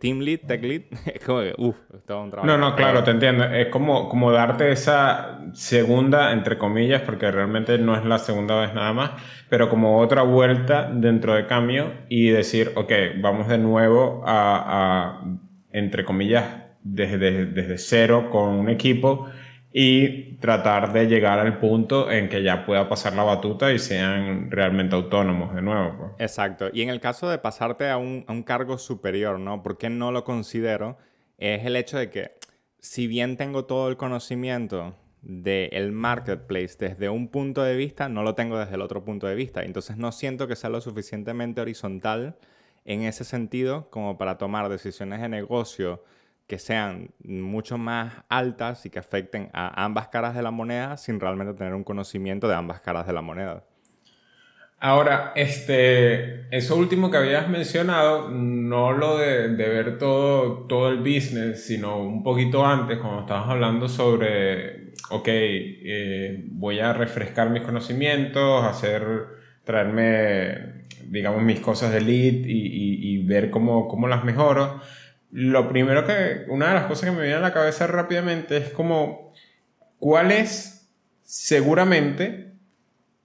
team 0.00 0.20
lead, 0.20 0.40
tech 0.40 0.62
lead, 0.62 0.82
es 1.14 1.24
como 1.24 1.40
que, 1.40 1.54
uff, 1.56 1.76
todo 2.06 2.22
un 2.22 2.30
trabajo. 2.30 2.46
No, 2.46 2.58
no, 2.58 2.76
claro, 2.76 3.02
te 3.04 3.10
entiendo. 3.10 3.44
Es 3.44 3.68
como, 3.68 4.08
como 4.08 4.32
darte 4.32 4.70
esa 4.70 5.40
segunda, 5.54 6.32
entre 6.32 6.58
comillas, 6.58 7.02
porque 7.02 7.30
realmente 7.30 7.78
no 7.78 7.96
es 7.96 8.04
la 8.04 8.18
segunda 8.18 8.60
vez 8.60 8.74
nada 8.74 8.92
más, 8.92 9.12
pero 9.48 9.68
como 9.68 9.98
otra 9.98 10.22
vuelta 10.22 10.90
dentro 10.92 11.34
de 11.34 11.46
cambio 11.46 11.92
y 12.08 12.30
decir, 12.30 12.72
ok, 12.74 12.92
vamos 13.20 13.48
de 13.48 13.58
nuevo 13.58 14.22
a, 14.26 15.20
a 15.20 15.24
entre 15.70 16.04
comillas, 16.04 16.44
desde, 16.82 17.46
desde 17.46 17.78
cero 17.78 18.28
con 18.30 18.50
un 18.50 18.68
equipo 18.68 19.28
y 19.72 20.34
tratar 20.36 20.92
de 20.92 21.06
llegar 21.06 21.38
al 21.38 21.58
punto 21.58 22.10
en 22.10 22.28
que 22.28 22.42
ya 22.42 22.66
pueda 22.66 22.88
pasar 22.88 23.14
la 23.14 23.22
batuta 23.22 23.72
y 23.72 23.78
sean 23.78 24.50
realmente 24.50 24.94
autónomos 24.94 25.54
de 25.54 25.62
nuevo. 25.62 25.96
Pues. 25.98 26.10
Exacto. 26.18 26.68
Y 26.72 26.82
en 26.82 26.90
el 26.90 27.00
caso 27.00 27.28
de 27.28 27.38
pasarte 27.38 27.88
a 27.88 27.96
un, 27.96 28.24
a 28.28 28.32
un 28.32 28.42
cargo 28.42 28.76
superior, 28.76 29.38
¿no? 29.38 29.62
¿Por 29.62 29.78
qué 29.78 29.88
no 29.88 30.12
lo 30.12 30.24
considero? 30.24 30.98
Es 31.38 31.64
el 31.64 31.76
hecho 31.76 31.96
de 31.96 32.10
que 32.10 32.32
si 32.78 33.06
bien 33.06 33.36
tengo 33.36 33.64
todo 33.64 33.88
el 33.88 33.96
conocimiento 33.96 34.94
del 35.22 35.92
marketplace 35.92 36.76
desde 36.78 37.08
un 37.08 37.28
punto 37.28 37.62
de 37.62 37.76
vista, 37.76 38.08
no 38.08 38.22
lo 38.24 38.34
tengo 38.34 38.58
desde 38.58 38.74
el 38.74 38.82
otro 38.82 39.04
punto 39.04 39.26
de 39.26 39.36
vista. 39.36 39.62
Entonces 39.62 39.96
no 39.96 40.12
siento 40.12 40.48
que 40.48 40.56
sea 40.56 40.68
lo 40.68 40.80
suficientemente 40.80 41.60
horizontal 41.60 42.36
en 42.84 43.02
ese 43.02 43.24
sentido 43.24 43.88
como 43.90 44.18
para 44.18 44.36
tomar 44.36 44.68
decisiones 44.68 45.20
de 45.20 45.28
negocio 45.28 46.02
que 46.52 46.58
sean 46.58 47.08
mucho 47.24 47.78
más 47.78 48.12
altas 48.28 48.84
y 48.84 48.90
que 48.90 48.98
afecten 48.98 49.48
a 49.54 49.86
ambas 49.86 50.08
caras 50.08 50.34
de 50.34 50.42
la 50.42 50.50
moneda 50.50 50.98
sin 50.98 51.18
realmente 51.18 51.54
tener 51.54 51.72
un 51.72 51.82
conocimiento 51.82 52.46
de 52.46 52.54
ambas 52.54 52.82
caras 52.82 53.06
de 53.06 53.14
la 53.14 53.22
moneda. 53.22 53.64
Ahora, 54.78 55.32
este, 55.34 56.54
eso 56.54 56.76
último 56.76 57.10
que 57.10 57.16
habías 57.16 57.48
mencionado, 57.48 58.28
no 58.28 58.92
lo 58.92 59.16
de, 59.16 59.48
ver 59.48 59.96
todo, 59.96 60.66
todo 60.66 60.90
el 60.90 60.98
business, 60.98 61.64
sino 61.64 62.02
un 62.02 62.22
poquito 62.22 62.66
antes, 62.66 62.98
cuando 62.98 63.22
estabas 63.22 63.48
hablando 63.48 63.88
sobre, 63.88 64.92
ok, 65.08 65.28
eh, 65.28 66.44
voy 66.50 66.80
a 66.80 66.92
refrescar 66.92 67.48
mis 67.48 67.62
conocimientos, 67.62 68.62
hacer, 68.62 69.02
traerme, 69.64 70.82
digamos, 71.06 71.42
mis 71.42 71.60
cosas 71.60 71.94
de 71.94 72.02
lead 72.02 72.44
y, 72.44 73.14
y 73.14 73.24
ver 73.24 73.50
cómo, 73.50 73.88
cómo 73.88 74.06
las 74.06 74.22
mejoro 74.22 74.82
lo 75.32 75.66
primero 75.70 76.06
que, 76.06 76.44
una 76.48 76.68
de 76.68 76.74
las 76.74 76.84
cosas 76.84 77.08
que 77.08 77.16
me 77.16 77.22
viene 77.22 77.36
a 77.36 77.40
la 77.40 77.54
cabeza 77.54 77.86
rápidamente 77.86 78.58
es 78.58 78.68
como, 78.68 79.32
¿cuál 79.98 80.30
es 80.30 80.90
seguramente 81.22 82.52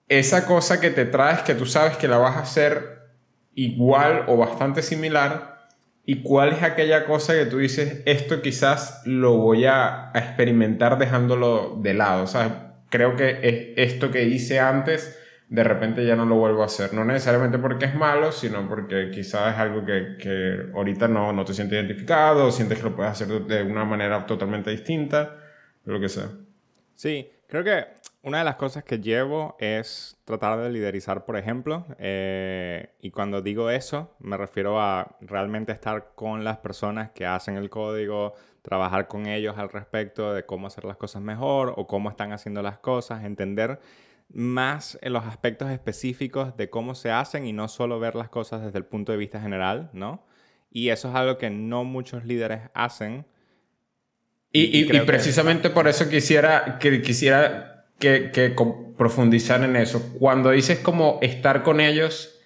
esa 0.07 0.45
cosa 0.45 0.79
que 0.79 0.89
te 0.89 1.03
traes 1.03 1.41
que 1.41 1.53
tú 1.53 1.65
sabes 1.65 1.97
que 1.97 2.07
la 2.07 2.17
vas 2.17 2.37
a 2.37 2.41
hacer 2.41 3.09
igual 3.55 4.23
o 4.27 4.37
bastante 4.37 4.81
similar? 4.81 5.67
¿Y 6.05 6.21
cuál 6.21 6.53
es 6.53 6.63
aquella 6.63 7.05
cosa 7.05 7.33
que 7.33 7.45
tú 7.45 7.57
dices, 7.57 8.01
esto 8.05 8.41
quizás 8.41 9.01
lo 9.03 9.35
voy 9.35 9.65
a, 9.65 10.11
experimentar 10.15 10.97
dejándolo 10.97 11.77
de 11.81 11.93
lado? 11.93 12.23
O 12.23 12.27
sea, 12.27 12.77
creo 12.89 13.17
que 13.17 13.39
es 13.43 13.91
esto 13.91 14.11
que 14.11 14.23
hice 14.23 14.61
antes 14.61 15.19
de 15.49 15.63
repente 15.63 16.05
ya 16.05 16.15
no 16.15 16.25
lo 16.25 16.35
vuelvo 16.35 16.61
a 16.61 16.65
hacer. 16.65 16.93
No 16.93 17.05
necesariamente 17.05 17.57
porque 17.57 17.85
es 17.85 17.95
malo, 17.95 18.31
sino 18.31 18.67
porque 18.67 19.11
quizás 19.11 19.53
es 19.53 19.59
algo 19.59 19.85
que, 19.85 20.17
que 20.19 20.71
ahorita 20.73 21.07
no, 21.07 21.31
no 21.31 21.45
te 21.45 21.53
sientes 21.53 21.77
identificado, 21.77 22.51
sientes 22.51 22.77
que 22.79 22.83
lo 22.83 22.95
puedes 22.95 23.11
hacer 23.11 23.27
de 23.27 23.63
una 23.63 23.85
manera 23.85 24.25
totalmente 24.25 24.71
distinta, 24.71 25.37
lo 25.85 25.99
que 25.99 26.09
sea. 26.09 26.29
Sí, 26.95 27.29
creo 27.47 27.63
que 27.63 27.85
una 28.23 28.39
de 28.39 28.43
las 28.43 28.55
cosas 28.55 28.83
que 28.83 28.99
llevo 28.99 29.55
es 29.57 30.17
tratar 30.25 30.59
de 30.59 30.69
liderizar, 30.69 31.23
por 31.23 31.37
ejemplo, 31.37 31.85
eh, 31.97 32.89
y 32.99 33.11
cuando 33.11 33.41
digo 33.41 33.69
eso, 33.69 34.15
me 34.19 34.35
refiero 34.35 34.81
a 34.81 35.15
realmente 35.21 35.71
estar 35.71 36.11
con 36.13 36.43
las 36.43 36.57
personas 36.57 37.11
que 37.11 37.25
hacen 37.25 37.55
el 37.55 37.69
código, 37.69 38.33
trabajar 38.63 39.07
con 39.07 39.27
ellos 39.27 39.57
al 39.57 39.69
respecto 39.69 40.33
de 40.33 40.45
cómo 40.45 40.67
hacer 40.67 40.83
las 40.83 40.97
cosas 40.97 41.21
mejor 41.21 41.73
o 41.77 41.87
cómo 41.87 42.09
están 42.09 42.33
haciendo 42.33 42.61
las 42.61 42.79
cosas, 42.79 43.23
entender 43.23 43.79
más 44.29 44.97
en 45.01 45.13
los 45.13 45.25
aspectos 45.25 45.71
específicos 45.71 46.55
de 46.57 46.69
cómo 46.69 46.95
se 46.95 47.11
hacen 47.11 47.45
y 47.45 47.53
no 47.53 47.67
solo 47.67 47.99
ver 47.99 48.15
las 48.15 48.29
cosas 48.29 48.63
desde 48.63 48.77
el 48.77 48.85
punto 48.85 49.11
de 49.11 49.17
vista 49.17 49.39
general, 49.39 49.89
¿no? 49.93 50.25
Y 50.71 50.89
eso 50.89 51.09
es 51.09 51.15
algo 51.15 51.37
que 51.37 51.49
no 51.49 51.83
muchos 51.83 52.25
líderes 52.25 52.61
hacen. 52.73 53.25
Y, 54.51 54.85
precisamente 55.01 55.69
por 55.69 55.87
eso 55.87 56.09
quisiera 56.09 56.79
que, 56.79 57.01
quisiera 57.01 57.85
que, 57.99 58.31
que 58.31 58.55
profundizar 58.97 59.63
en 59.63 59.75
eso. 59.75 60.13
Cuando 60.17 60.49
dices 60.49 60.79
como 60.79 61.19
estar 61.21 61.61
con 61.61 61.79
ellos, 61.79 62.36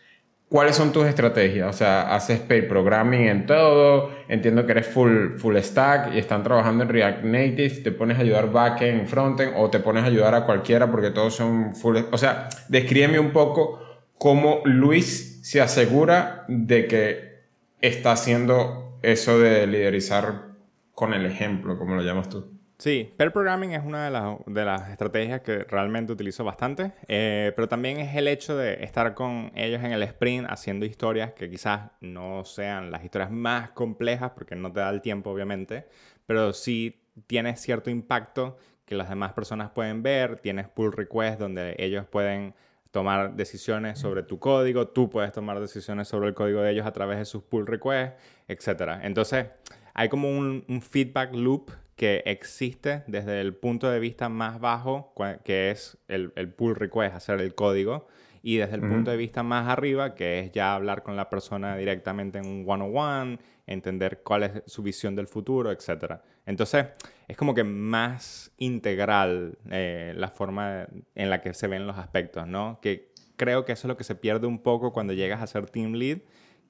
¿Cuáles 0.51 0.75
son 0.75 0.91
tus 0.91 1.05
estrategias? 1.05 1.69
O 1.69 1.71
sea, 1.71 2.13
haces 2.13 2.41
pair 2.41 2.67
programming 2.67 3.29
en 3.29 3.45
todo, 3.45 4.11
entiendo 4.27 4.65
que 4.65 4.73
eres 4.73 4.85
full, 4.85 5.37
full 5.37 5.55
stack 5.55 6.13
y 6.13 6.17
están 6.17 6.43
trabajando 6.43 6.83
en 6.83 6.89
React 6.89 7.23
Native, 7.23 7.69
te 7.69 7.91
pones 7.93 8.17
a 8.17 8.21
ayudar 8.21 8.51
backend, 8.51 9.07
frontend 9.07 9.53
o 9.55 9.69
te 9.69 9.79
pones 9.79 10.03
a 10.03 10.07
ayudar 10.07 10.35
a 10.35 10.45
cualquiera 10.45 10.91
porque 10.91 11.11
todos 11.11 11.35
son 11.35 11.73
full... 11.73 11.99
O 12.11 12.17
sea, 12.17 12.49
descríbeme 12.67 13.17
un 13.17 13.31
poco 13.31 13.79
cómo 14.17 14.59
Luis 14.65 15.39
se 15.41 15.61
asegura 15.61 16.43
de 16.49 16.85
que 16.85 17.45
está 17.79 18.11
haciendo 18.11 18.99
eso 19.03 19.39
de 19.39 19.65
liderizar 19.67 20.47
con 20.93 21.13
el 21.13 21.25
ejemplo, 21.25 21.79
como 21.79 21.95
lo 21.95 22.01
llamas 22.01 22.27
tú. 22.27 22.59
Sí, 22.81 23.13
pair 23.15 23.31
programming 23.31 23.73
es 23.73 23.85
una 23.85 24.05
de, 24.05 24.65
las 24.65 24.89
estrategias 24.89 25.41
que 25.41 25.65
realmente 25.65 26.13
utilizo 26.13 26.43
bastante, 26.43 26.93
eh, 27.07 27.53
pero 27.55 27.67
también 27.67 27.99
es 27.99 28.15
el 28.15 28.27
hecho 28.27 28.57
de 28.57 28.83
estar 28.83 29.13
con 29.13 29.51
ellos 29.53 29.83
en 29.83 29.91
el 29.91 30.01
sprint 30.01 30.47
haciendo 30.49 30.87
historias 30.87 31.31
que 31.33 31.47
quizás 31.47 31.91
no 31.99 32.43
sean 32.43 32.89
las 32.89 33.03
historias 33.03 33.29
más 33.29 33.69
complejas 33.69 34.31
porque 34.31 34.55
no 34.55 34.71
te 34.73 34.79
da 34.79 34.89
el 34.89 35.01
tiempo 35.01 35.29
obviamente, 35.29 35.85
pero 36.25 36.53
sí 36.53 36.99
tiene 37.27 37.55
cierto 37.55 37.91
impacto 37.91 38.57
que 38.83 38.95
las 38.95 39.09
demás 39.09 39.33
personas 39.33 39.69
pueden 39.69 40.01
ver, 40.01 40.37
tienes 40.37 40.67
pull 40.67 40.91
requests 40.91 41.37
donde 41.37 41.75
ellos 41.77 42.07
pueden 42.07 42.55
tomar 42.89 43.35
decisiones 43.35 43.99
sobre 43.99 44.23
tu 44.23 44.39
código, 44.39 44.87
tú 44.87 45.07
puedes 45.07 45.31
tomar 45.31 45.59
decisiones 45.59 46.07
sobre 46.07 46.29
el 46.29 46.33
código 46.33 46.63
de 46.63 46.71
ellos 46.71 46.87
a 46.87 46.93
través 46.93 47.19
de 47.19 47.25
sus 47.25 47.43
pull 47.43 47.67
requests, 47.67 48.15
etc. 48.47 49.01
Entonces, 49.03 49.45
hay 49.93 50.09
como 50.09 50.35
un, 50.35 50.65
un 50.67 50.81
feedback 50.81 51.31
loop 51.35 51.69
que 52.01 52.23
existe 52.25 53.03
desde 53.05 53.41
el 53.41 53.53
punto 53.53 53.87
de 53.87 53.99
vista 53.99 54.27
más 54.27 54.59
bajo, 54.59 55.13
que 55.45 55.69
es 55.69 55.99
el, 56.07 56.33
el 56.35 56.51
pull 56.51 56.73
request, 56.73 57.13
hacer 57.13 57.39
el 57.39 57.53
código, 57.53 58.07
y 58.41 58.57
desde 58.57 58.73
el 58.73 58.81
punto 58.81 59.11
de 59.11 59.17
vista 59.17 59.43
más 59.43 59.67
arriba, 59.67 60.15
que 60.15 60.39
es 60.39 60.51
ya 60.51 60.73
hablar 60.73 61.03
con 61.03 61.15
la 61.15 61.29
persona 61.29 61.77
directamente 61.77 62.39
en 62.39 62.47
un 62.47 62.65
one-on-one, 62.67 63.37
entender 63.67 64.23
cuál 64.23 64.41
es 64.41 64.63
su 64.65 64.81
visión 64.81 65.15
del 65.15 65.27
futuro, 65.27 65.71
etc. 65.71 66.15
Entonces, 66.47 66.87
es 67.27 67.37
como 67.37 67.53
que 67.53 67.63
más 67.63 68.51
integral 68.57 69.59
eh, 69.69 70.13
la 70.15 70.29
forma 70.29 70.87
en 71.13 71.29
la 71.29 71.39
que 71.41 71.53
se 71.53 71.67
ven 71.67 71.85
los 71.85 71.99
aspectos, 71.99 72.47
¿no? 72.47 72.79
Que 72.81 73.11
creo 73.35 73.63
que 73.63 73.73
eso 73.73 73.85
es 73.85 73.89
lo 73.89 73.97
que 73.97 74.05
se 74.05 74.15
pierde 74.15 74.47
un 74.47 74.63
poco 74.63 74.91
cuando 74.91 75.13
llegas 75.13 75.39
a 75.39 75.45
ser 75.45 75.69
team 75.69 75.91
lead, 75.93 76.17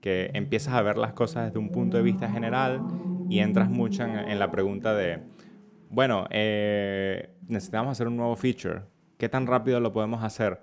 que 0.02 0.30
empiezas 0.34 0.74
a 0.74 0.82
ver 0.82 0.98
las 0.98 1.14
cosas 1.14 1.46
desde 1.46 1.60
un 1.60 1.70
punto 1.70 1.96
de 1.96 2.04
vista 2.04 2.30
general 2.30 2.82
y 3.32 3.40
entras 3.40 3.70
mucho 3.70 4.04
en, 4.04 4.38
la 4.40 4.52
pregunta 4.52 4.94
de, 4.94 5.20
bueno, 5.90 6.28
eh, 6.32 7.30
necesitamos 7.48 7.94
hacer 7.94 8.10
un 8.10 8.18
nuevo 8.18 8.36
feature, 8.36 8.82
¿qué 9.18 9.30
tan 9.30 9.48
rápido 9.48 9.80
lo 9.80 9.94
podemos 9.94 10.22
hacer? 10.22 10.62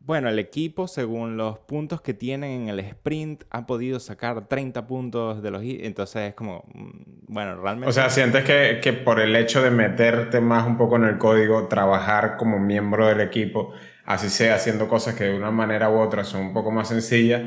Bueno, 0.00 0.28
el 0.28 0.38
equipo, 0.38 0.86
según 0.86 1.38
los 1.38 1.60
puntos 1.60 2.02
que 2.02 2.12
tienen 2.12 2.62
en 2.62 2.68
el 2.68 2.78
sprint, 2.80 3.44
ha 3.48 3.64
podido 3.64 3.98
sacar 4.00 4.48
30 4.48 4.86
puntos 4.86 5.42
de 5.42 5.50
los... 5.50 5.62
Entonces 5.64 6.28
es 6.28 6.34
como, 6.34 6.64
mm, 6.74 7.32
bueno, 7.32 7.56
realmente... 7.56 7.88
O 7.88 7.92
sea, 7.92 8.10
sientes 8.10 8.44
que, 8.44 8.80
que 8.82 8.92
por 8.92 9.18
el 9.18 9.34
hecho 9.34 9.62
de 9.62 9.70
meterte 9.70 10.42
más 10.42 10.66
un 10.66 10.76
poco 10.76 10.96
en 10.96 11.04
el 11.04 11.16
código, 11.16 11.68
trabajar 11.68 12.36
como 12.36 12.58
miembro 12.58 13.06
del 13.06 13.22
equipo, 13.22 13.72
así 14.04 14.28
sea 14.28 14.56
haciendo 14.56 14.88
cosas 14.88 15.14
que 15.14 15.24
de 15.24 15.34
una 15.34 15.50
manera 15.50 15.88
u 15.88 15.98
otra 15.98 16.22
son 16.24 16.42
un 16.42 16.52
poco 16.52 16.70
más 16.70 16.88
sencillas, 16.88 17.40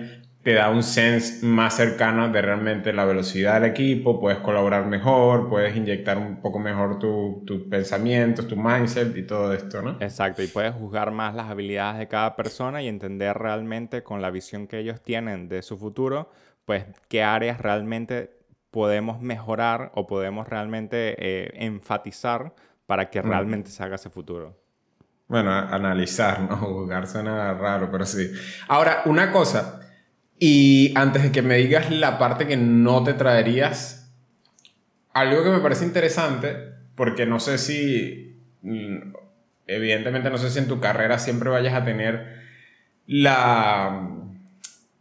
te 0.44 0.54
da 0.54 0.70
un 0.70 0.82
sense 0.82 1.46
más 1.46 1.76
cercano 1.76 2.30
de 2.30 2.42
realmente 2.42 2.94
la 2.94 3.06
velocidad 3.06 3.60
del 3.60 3.72
equipo, 3.72 4.20
puedes 4.20 4.40
colaborar 4.40 4.86
mejor, 4.86 5.50
puedes 5.50 5.76
inyectar 5.76 6.18
un 6.18 6.42
poco 6.42 6.60
mejor 6.60 7.00
tus 7.00 7.44
tu 7.46 7.70
pensamientos, 7.70 8.48
tu 8.48 8.56
mindset 8.56 9.16
y 9.18 9.24
todo 9.24 9.54
esto, 9.54 9.82
¿no? 9.82 9.98
Exacto, 10.00 10.42
y 10.42 10.48
puedes 10.48 10.74
juzgar 10.74 11.12
más 11.12 11.36
las 11.36 11.50
habilidades 11.50 12.00
de 12.00 12.08
cada 12.08 12.36
persona 12.36 12.82
y 12.82 12.88
entender 12.88 13.38
realmente 13.38 14.04
con 14.04 14.22
la 14.22 14.32
visión 14.32 14.68
que 14.68 14.80
ellos 14.80 15.02
tienen 15.02 15.50
de 15.50 15.62
su 15.62 15.78
futuro, 15.78 16.32
pues 16.66 16.86
qué 17.10 17.24
áreas 17.24 17.60
realmente 17.60 18.38
podemos 18.72 19.22
mejorar 19.22 19.92
o 19.96 20.08
podemos 20.08 20.48
realmente 20.48 21.16
eh, 21.18 21.52
enfatizar 21.56 22.54
para 22.86 23.10
que 23.10 23.22
realmente 23.22 23.70
se 23.70 23.84
haga 23.84 23.96
ese 23.96 24.10
futuro. 24.10 24.56
Bueno, 25.28 25.52
analizar, 25.52 26.40
¿no? 26.42 26.56
Juzgar 26.58 27.08
suena 27.08 27.54
raro, 27.54 27.90
pero 27.92 28.06
sí. 28.06 28.32
Ahora, 28.68 29.02
una 29.06 29.32
cosa, 29.32 29.82
y 30.40 30.94
antes 30.96 31.24
de 31.24 31.32
que 31.32 31.42
me 31.42 31.58
digas 31.58 31.90
la 31.90 32.20
parte 32.20 32.48
que 32.48 32.58
no 32.58 33.04
te 33.04 33.14
traerías, 33.14 34.14
algo 35.14 35.44
que 35.44 35.50
me 35.50 35.60
parece 35.60 35.86
interesante, 35.86 36.56
porque 36.96 37.26
no 37.26 37.40
sé 37.40 37.58
si, 37.58 38.40
mm, 38.62 39.14
evidentemente 39.66 40.30
no 40.30 40.38
sé 40.38 40.52
si 40.52 40.60
en 40.60 40.68
tu 40.68 40.80
carrera 40.80 41.18
siempre 41.18 41.50
vayas 41.50 41.74
a 41.74 41.84
tener 41.84 42.38
la, 43.08 44.10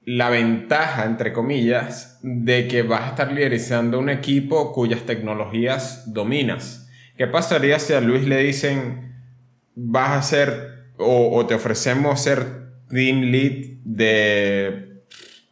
la 0.05 0.31
ventaja, 0.31 1.05
entre 1.05 1.35
comillas, 1.35 2.19
de 2.23 2.66
que 2.66 2.83
vas 2.83 3.02
a 3.02 3.09
estar 3.09 3.33
liderizando 3.33 3.99
un 3.99 4.09
equipo 4.09 4.73
cuyas 4.73 5.02
tecnologías 5.02 6.12
dominas. 6.14 6.88
¿Qué 7.19 7.26
pasaría 7.26 7.78
si 7.78 7.93
a 7.93 8.00
Luis 8.00 8.26
le 8.26 8.38
dicen, 8.38 9.14
vas 9.75 10.12
a 10.12 10.23
ser, 10.23 10.87
o, 10.97 11.37
o 11.37 11.47
te 11.47 11.55
ofrecemos 11.55 12.23
ser 12.23 12.71
team 12.88 13.21
lead 13.33 13.81
de 13.85 14.86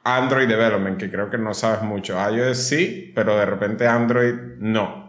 Android 0.05 0.47
Development, 0.47 0.99
que 0.99 1.11
creo 1.11 1.31
que 1.31 1.39
no 1.39 1.55
sabes 1.55 1.83
mucho. 1.83 2.17
iOS 2.31 2.59
sí, 2.59 3.13
pero 3.15 3.37
de 3.39 3.47
repente 3.47 3.87
Android 3.87 4.35
no. 4.59 5.05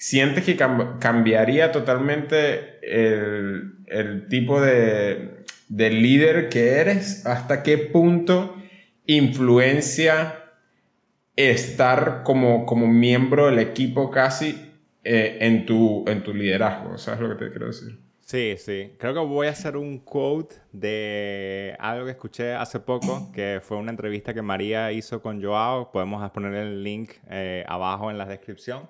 ¿sientes 0.00 0.44
que 0.44 0.56
cambiaría 0.56 1.72
totalmente 1.72 2.78
el, 2.82 4.26
tipo 4.30 4.58
de, 4.58 5.44
de 5.68 5.90
líder 5.90 6.48
que 6.48 6.78
eres? 6.78 7.26
¿Hasta 7.26 7.62
qué 7.62 7.76
punto 7.76 8.56
influencia 9.04 10.36
estar 11.36 12.22
como, 12.24 12.64
como 12.64 12.86
miembro 12.86 13.46
del 13.46 13.58
equipo 13.58 14.10
casi 14.10 14.72
eh, 15.04 15.36
en, 15.42 15.66
tu, 15.66 16.06
en 16.08 16.22
tu 16.22 16.32
liderazgo? 16.32 16.96
¿Sabes 16.96 17.20
lo 17.20 17.28
que 17.28 17.44
te 17.44 17.50
quiero 17.50 17.66
decir? 17.66 17.98
Sí, 18.30 18.54
sí. 18.58 18.92
Creo 18.96 19.12
que 19.12 19.18
voy 19.18 19.48
a 19.48 19.50
hacer 19.50 19.76
un 19.76 19.98
quote 19.98 20.54
de 20.70 21.74
algo 21.80 22.04
que 22.04 22.12
escuché 22.12 22.54
hace 22.54 22.78
poco, 22.78 23.28
que 23.32 23.60
fue 23.60 23.76
una 23.76 23.90
entrevista 23.90 24.32
que 24.32 24.40
María 24.40 24.92
hizo 24.92 25.20
con 25.20 25.42
Joao. 25.42 25.90
Podemos 25.90 26.30
poner 26.30 26.54
el 26.54 26.84
link 26.84 27.10
eh, 27.28 27.64
abajo 27.66 28.08
en 28.08 28.18
la 28.18 28.26
descripción. 28.26 28.88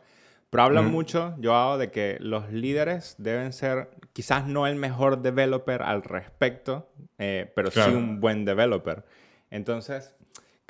Pero 0.50 0.64
hablan 0.64 0.90
mucho, 0.90 1.34
Joao, 1.42 1.78
de 1.78 1.90
que 1.90 2.18
los 2.20 2.52
líderes 2.52 3.14
deben 3.16 3.54
ser 3.54 3.88
quizás 4.12 4.46
no 4.46 4.66
el 4.66 4.76
mejor 4.76 5.22
developer 5.22 5.80
al 5.80 6.02
respecto, 6.02 6.90
eh, 7.16 7.50
pero 7.54 7.70
sí 7.70 7.80
un 7.80 8.20
buen 8.20 8.44
developer. 8.44 9.04
Entonces, 9.50 10.14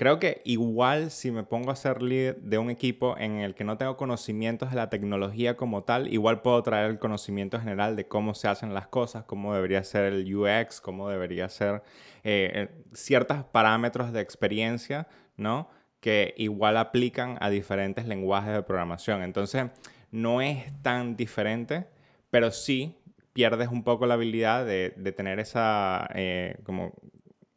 Creo 0.00 0.18
que 0.18 0.40
igual 0.46 1.10
si 1.10 1.30
me 1.30 1.42
pongo 1.42 1.70
a 1.70 1.76
ser 1.76 2.00
líder 2.00 2.40
de 2.40 2.56
un 2.56 2.70
equipo 2.70 3.18
en 3.18 3.40
el 3.40 3.54
que 3.54 3.64
no 3.64 3.76
tengo 3.76 3.98
conocimientos 3.98 4.70
de 4.70 4.76
la 4.76 4.88
tecnología 4.88 5.58
como 5.58 5.84
tal, 5.84 6.10
igual 6.10 6.40
puedo 6.40 6.62
traer 6.62 6.90
el 6.90 6.98
conocimiento 6.98 7.60
general 7.60 7.96
de 7.96 8.08
cómo 8.08 8.32
se 8.32 8.48
hacen 8.48 8.72
las 8.72 8.86
cosas, 8.86 9.24
cómo 9.24 9.54
debería 9.54 9.84
ser 9.84 10.04
el 10.04 10.34
UX, 10.34 10.80
cómo 10.80 11.10
debería 11.10 11.50
ser 11.50 11.82
eh, 12.24 12.50
eh, 12.54 12.68
ciertos 12.94 13.44
parámetros 13.44 14.10
de 14.14 14.22
experiencia, 14.22 15.06
¿no? 15.36 15.68
Que 16.00 16.32
igual 16.38 16.78
aplican 16.78 17.36
a 17.38 17.50
diferentes 17.50 18.06
lenguajes 18.06 18.54
de 18.54 18.62
programación. 18.62 19.22
Entonces, 19.22 19.66
no 20.10 20.40
es 20.40 20.64
tan 20.80 21.14
diferente, 21.14 21.88
pero 22.30 22.52
sí 22.52 22.96
pierdes 23.34 23.68
un 23.68 23.84
poco 23.84 24.06
la 24.06 24.14
habilidad 24.14 24.64
de, 24.64 24.92
tener 25.14 25.40
esa 25.40 26.08
eh, 26.14 26.56
como 26.64 26.94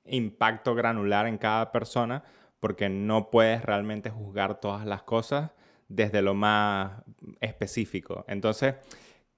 impacto 0.05 0.75
granular 0.75 1.27
en 1.27 1.38
cada 1.38 1.72
persona 1.72 2.24
porque 2.60 2.89
no 2.89 3.29
puedes 3.29 3.63
realmente 3.63 4.10
juzgar 4.10 4.60
todas 4.60 4.86
las 4.86 5.03
cosas 5.03 5.51
desde 5.89 6.22
lo 6.22 6.33
más 6.33 7.03
específico. 7.41 8.24
Entonces, 8.27 8.75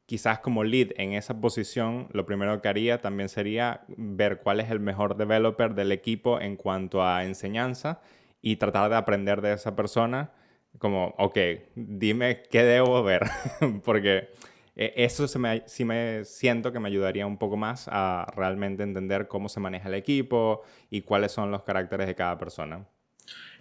quizás 0.06 0.40
como 0.40 0.64
lead 0.64 0.90
en 0.98 1.14
esa 1.14 1.40
posición, 1.42 2.08
lo 2.12 2.26
primero 2.26 2.62
que 2.62 2.68
haría 2.68 3.02
también 3.02 3.30
sería 3.30 3.82
ver 3.88 4.42
cuál 4.42 4.60
es 4.60 4.70
el 4.70 4.80
mejor 4.80 5.18
developer 5.18 5.74
del 5.74 5.92
equipo 5.92 6.40
en 6.40 6.56
cuanto 6.56 7.04
a 7.04 7.24
enseñanza 7.26 8.00
y 8.42 8.58
tratar 8.58 8.90
de 8.90 8.96
aprender 8.96 9.42
de 9.42 9.54
esa 9.54 9.76
persona 9.76 10.32
como, 10.78 11.16
ok, 11.18 11.38
dime 11.76 12.44
qué 12.52 12.64
debo 12.64 13.02
ver, 13.04 13.24
porque 13.84 14.30
eh, 14.76 14.94
eso 14.98 15.28
me, 15.40 15.64
sí 15.66 15.86
me 15.86 16.26
siento 16.26 16.72
que 16.72 16.80
me 16.80 16.90
ayudaría 16.90 17.26
un 17.26 17.38
poco 17.38 17.58
más 17.58 17.88
a 17.90 18.28
realmente 18.36 18.84
entender 18.84 19.28
cómo 19.28 19.50
se 19.50 19.60
maneja 19.60 19.88
el 19.88 19.96
equipo 19.96 20.64
y 20.90 21.02
cuáles 21.02 21.32
son 21.32 21.52
los 21.52 21.64
caracteres 21.64 22.08
de 22.08 22.16
cada 22.16 22.38
persona. 22.38 22.86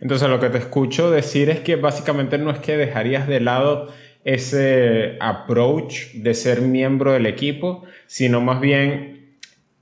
Entonces 0.00 0.28
lo 0.28 0.40
que 0.40 0.50
te 0.50 0.58
escucho 0.58 1.10
decir 1.10 1.50
es 1.50 1.60
que 1.60 1.76
básicamente 1.76 2.38
no 2.38 2.50
es 2.50 2.58
que 2.58 2.76
dejarías 2.76 3.26
de 3.28 3.40
lado 3.40 3.88
ese 4.24 5.16
approach 5.20 6.12
de 6.14 6.34
ser 6.34 6.62
miembro 6.62 7.12
del 7.12 7.26
equipo, 7.26 7.84
sino 8.06 8.40
más 8.40 8.60
bien 8.60 9.38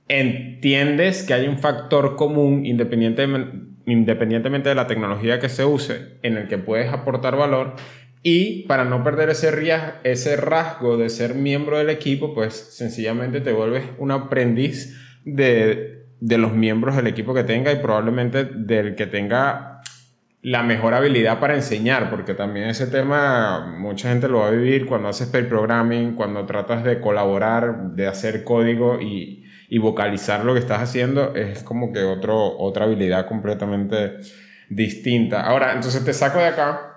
entiendes 0.07 1.23
que 1.23 1.33
hay 1.33 1.47
un 1.47 1.57
factor 1.57 2.15
común 2.15 2.65
independientemente, 2.65 3.57
independientemente 3.85 4.69
de 4.69 4.75
la 4.75 4.87
tecnología 4.87 5.39
que 5.39 5.49
se 5.49 5.65
use 5.65 6.17
en 6.21 6.37
el 6.37 6.47
que 6.47 6.57
puedes 6.57 6.91
aportar 6.91 7.35
valor 7.35 7.75
y 8.23 8.63
para 8.67 8.85
no 8.85 9.03
perder 9.03 9.29
ese, 9.29 9.51
ese 10.05 10.37
rasgo 10.37 10.95
de 10.95 11.09
ser 11.09 11.35
miembro 11.35 11.77
del 11.77 11.89
equipo, 11.89 12.33
pues 12.33 12.53
sencillamente 12.53 13.41
te 13.41 13.51
vuelves 13.51 13.83
un 13.97 14.11
aprendiz 14.11 14.97
de, 15.25 16.05
de 16.21 16.37
los 16.37 16.53
miembros 16.53 16.95
del 16.95 17.07
equipo 17.07 17.33
que 17.33 17.43
tenga 17.43 17.73
y 17.73 17.75
probablemente 17.75 18.45
del 18.45 18.95
que 18.95 19.07
tenga 19.07 19.81
la 20.41 20.63
mejor 20.63 20.93
habilidad 20.93 21.41
para 21.41 21.55
enseñar, 21.55 22.09
porque 22.09 22.33
también 22.33 22.69
ese 22.69 22.87
tema 22.87 23.75
mucha 23.77 24.09
gente 24.09 24.29
lo 24.29 24.39
va 24.39 24.47
a 24.47 24.51
vivir 24.51 24.85
cuando 24.85 25.09
haces 25.09 25.27
pair 25.27 25.49
programming, 25.49 26.15
cuando 26.15 26.45
tratas 26.45 26.85
de 26.85 27.01
colaborar, 27.01 27.91
de 27.91 28.07
hacer 28.07 28.45
código 28.45 29.01
y, 29.01 29.45
y 29.67 29.77
vocalizar 29.79 30.45
lo 30.45 30.53
que 30.53 30.59
estás 30.59 30.81
haciendo, 30.81 31.35
es 31.35 31.61
como 31.63 31.91
que 31.91 32.03
otro, 32.03 32.57
otra 32.57 32.85
habilidad 32.85 33.25
completamente 33.25 34.17
distinta. 34.69 35.41
Ahora, 35.41 35.73
entonces 35.73 36.03
te 36.05 36.13
saco 36.13 36.39
de 36.39 36.47
acá 36.47 36.92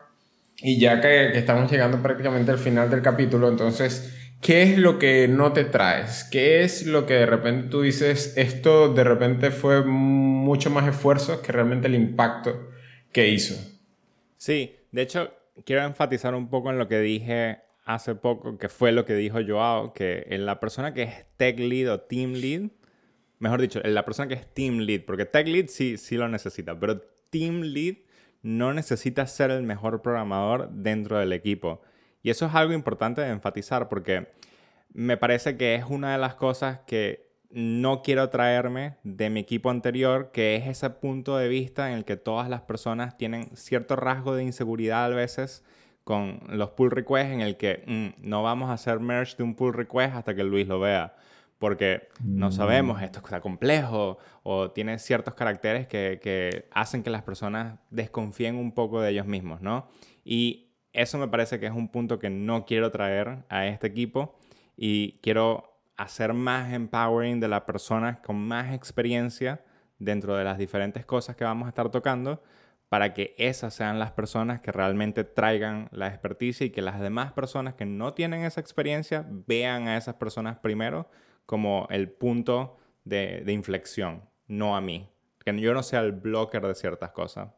y 0.59 0.79
ya 0.79 1.01
que, 1.01 1.37
estamos 1.37 1.71
llegando 1.71 2.03
prácticamente 2.03 2.51
al 2.51 2.59
final 2.59 2.91
del 2.91 3.03
capítulo, 3.03 3.49
entonces, 3.49 4.35
¿qué 4.41 4.63
es 4.63 4.79
lo 4.79 4.99
que 4.99 5.29
no 5.29 5.53
te 5.53 5.65
traes? 5.65 6.25
¿Qué 6.25 6.63
es 6.63 6.87
lo 6.87 7.07
que 7.07 7.15
de 7.15 7.27
repente 7.27 7.69
tú 7.69 7.83
dices, 7.83 8.35
esto 8.37 8.93
de 8.93 9.05
repente 9.05 9.51
fue 9.51 9.85
mucho 9.85 10.71
más 10.71 10.89
esfuerzo 10.89 11.43
que 11.43 11.53
realmente 11.53 11.89
el 11.89 11.95
impacto 11.95 12.71
que 13.13 13.29
hizo? 13.29 13.55
Sí, 14.37 14.77
de 14.93 15.03
hecho, 15.03 15.33
quiero 15.65 15.85
enfatizar 15.85 16.35
un 16.35 16.49
poco 16.49 16.71
en 16.71 16.79
lo 16.79 16.89
que 16.89 17.01
dije 17.01 17.61
hace 17.85 18.15
poco, 18.15 18.59
que 18.59 18.69
fue 18.69 18.93
lo 18.93 19.05
que 19.05 19.15
dijo 19.15 19.39
Joao, 19.47 19.93
que 19.93 20.27
en 20.31 20.45
la 20.45 20.59
persona 20.59 20.93
que 20.93 21.05
es 21.05 21.27
tech 21.37 21.59
lead 21.59 21.93
o 21.93 22.01
team 22.01 22.33
lead, 22.33 22.71
mejor 23.39 23.61
dicho, 23.61 23.81
en 23.85 23.95
la 23.95 24.05
persona 24.05 24.29
que 24.29 24.35
es 24.35 24.55
team 24.55 24.79
lead, 24.79 25.03
porque 25.07 25.25
tech 25.25 25.47
lead 25.47 25.67
sí, 25.69 25.97
sí 25.97 26.17
lo 26.17 26.29
necesita, 26.29 26.79
pero 26.79 27.01
team 27.31 27.61
lead 27.61 27.97
no 28.47 28.73
necesitas 28.73 29.33
ser 29.33 29.51
el 29.51 29.65
mejor 29.65 30.03
programador 30.03 30.71
dentro 30.71 31.19
del 31.19 31.33
equipo. 31.33 31.83
Y 32.23 32.31
eso 32.31 32.47
es 32.47 32.55
algo 32.55 32.75
importante 32.75 33.21
de 33.21 33.31
enfatizar 33.31 33.89
porque 33.89 34.29
me 34.93 35.17
parece 35.17 35.57
que 35.57 35.75
es 35.75 35.85
una 35.89 36.13
de 36.13 36.19
las 36.19 36.37
cosas 36.37 36.79
que 36.87 37.27
no 37.51 38.03
quiero 38.03 38.31
traerme 38.31 38.99
de 39.03 39.31
mi 39.31 39.41
equipo 39.41 39.69
anterior, 39.71 40.31
que 40.33 40.55
es 40.55 40.69
ese 40.69 40.91
punto 40.91 41.37
de 41.37 41.49
vista 41.49 41.91
en 41.91 41.99
el 41.99 42.05
que 42.05 42.17
todas 42.17 42.49
las 42.49 42.61
personas 42.61 43.19
tienen 43.19 43.51
cierto 43.57 43.97
rasgo 43.97 44.37
de 44.37 44.45
inseguridad 44.45 45.07
a 45.07 45.09
veces 45.09 45.65
con 46.05 46.39
los 46.49 46.71
pull 46.71 46.93
requests 46.93 47.33
en 47.33 47.41
el 47.41 47.57
que 47.57 47.83
mm, 47.85 48.29
no 48.29 48.45
vamos 48.45 48.71
a 48.71 48.75
hacer 48.75 49.01
merge 49.01 49.39
de 49.39 49.43
un 49.43 49.57
pull 49.57 49.75
request 49.75 50.15
hasta 50.15 50.37
que 50.37 50.45
Luis 50.45 50.69
lo 50.69 50.79
vea 50.79 51.17
porque 51.59 52.09
no 52.23 52.53
sabemos, 52.53 53.01
esto 53.03 53.21
está 53.21 53.41
complejo 53.41 54.19
o 54.43 54.71
tiene 54.73 54.99
ciertos 54.99 55.35
caracteres 55.35 55.87
que, 55.87 56.69
hacen 56.71 57.03
que 57.03 57.11
las 57.11 57.23
personas 57.23 57.79
desconfíen 57.91 58.57
un 58.57 58.73
poco 58.73 59.01
de 59.01 59.11
ellos 59.11 59.27
mismos, 59.27 59.63
¿no? 59.63 59.89
Y 60.25 60.69
eso 60.93 61.19
me 61.19 61.29
parece 61.29 61.59
que 61.59 61.67
es 61.67 61.73
un 61.73 61.89
punto 61.89 62.19
que 62.19 62.31
no 62.31 62.67
quiero 62.67 62.91
traer 62.91 63.45
a 63.49 63.67
este 63.67 63.87
equipo 63.87 64.39
y 64.77 65.19
quiero 65.23 65.79
hacer 65.97 66.35
más 66.35 66.73
empowering 66.73 67.41
de 67.41 67.49
las 67.49 67.63
personas 67.63 68.19
con 68.19 68.37
más 68.37 68.75
experiencia 68.75 69.65
dentro 69.99 70.37
de 70.37 70.45
las 70.45 70.59
diferentes 70.59 71.07
cosas 71.07 71.37
que 71.37 71.45
vamos 71.45 71.67
a 71.67 71.71
estar 71.71 71.91
tocando 71.91 72.43
para 72.91 73.15
que 73.15 73.35
esas 73.39 73.75
sean 73.75 73.99
las 73.99 74.13
personas 74.13 74.61
que 74.61 74.73
realmente 74.73 75.25
traigan 75.25 75.89
la 75.91 76.09
experticia 76.09 76.67
y 76.67 76.71
que 76.71 76.83
las 76.83 77.01
demás 77.01 77.33
personas 77.33 77.75
que 77.75 77.87
no 77.87 78.13
tienen 78.13 78.45
esa 78.45 78.61
experiencia 78.61 79.27
vean 79.29 79.89
a 79.89 79.97
esas 79.97 80.17
personas 80.17 80.59
primero 80.59 81.09
como 81.47 81.87
el 81.91 82.11
punto 82.11 82.77
de, 83.05 83.45
inflexión, 83.49 84.23
no 84.49 84.77
a 84.77 84.81
mí. 84.81 85.09
Que 85.45 85.59
yo 85.61 85.73
no 85.73 85.83
sea 85.83 86.01
el 86.01 86.13
blocker 86.13 86.67
de 86.67 86.75
ciertas 86.75 87.13
cosas. 87.13 87.51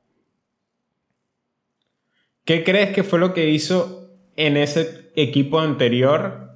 ¿Qué 2.45 2.63
crees 2.63 2.95
que 2.95 3.03
fue 3.03 3.19
lo 3.19 3.35
que 3.35 3.49
hizo 3.49 4.11
en 4.37 4.57
ese 4.57 5.11
equipo 5.17 5.59
anterior 5.59 6.51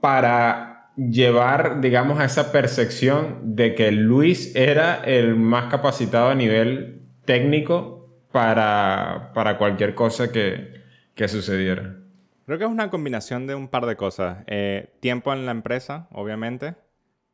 para 0.00 0.92
llevar, 0.96 1.80
digamos, 1.80 2.18
a 2.20 2.24
esa 2.24 2.52
percepción 2.52 3.56
de 3.56 3.74
que 3.74 3.90
Luis 3.92 4.54
era 4.56 5.02
el 5.04 5.36
más 5.36 5.70
capacitado 5.70 6.28
a 6.28 6.34
nivel 6.34 7.02
técnico 7.24 8.08
para, 8.32 9.32
cualquier 9.58 9.94
cosa 9.94 10.32
que, 10.32 10.82
que 11.14 11.28
sucediera? 11.28 12.05
Creo 12.46 12.58
que 12.58 12.64
es 12.64 12.70
una 12.70 12.90
combinación 12.90 13.48
de 13.48 13.56
un 13.56 13.66
par 13.66 13.86
de 13.86 13.96
cosas. 13.96 14.44
Eh, 14.46 14.94
tiempo 15.00 15.32
en 15.32 15.46
la 15.46 15.50
empresa, 15.50 16.06
obviamente, 16.12 16.76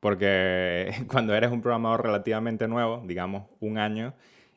porque 0.01 0.91
cuando 1.07 1.35
eres 1.35 1.53
un 1.53 1.61
programador 1.61 2.03
relativamente 2.03 2.67
nuevo, 2.67 3.03
digamos 3.07 3.45
un 3.61 3.77
año, 3.77 4.15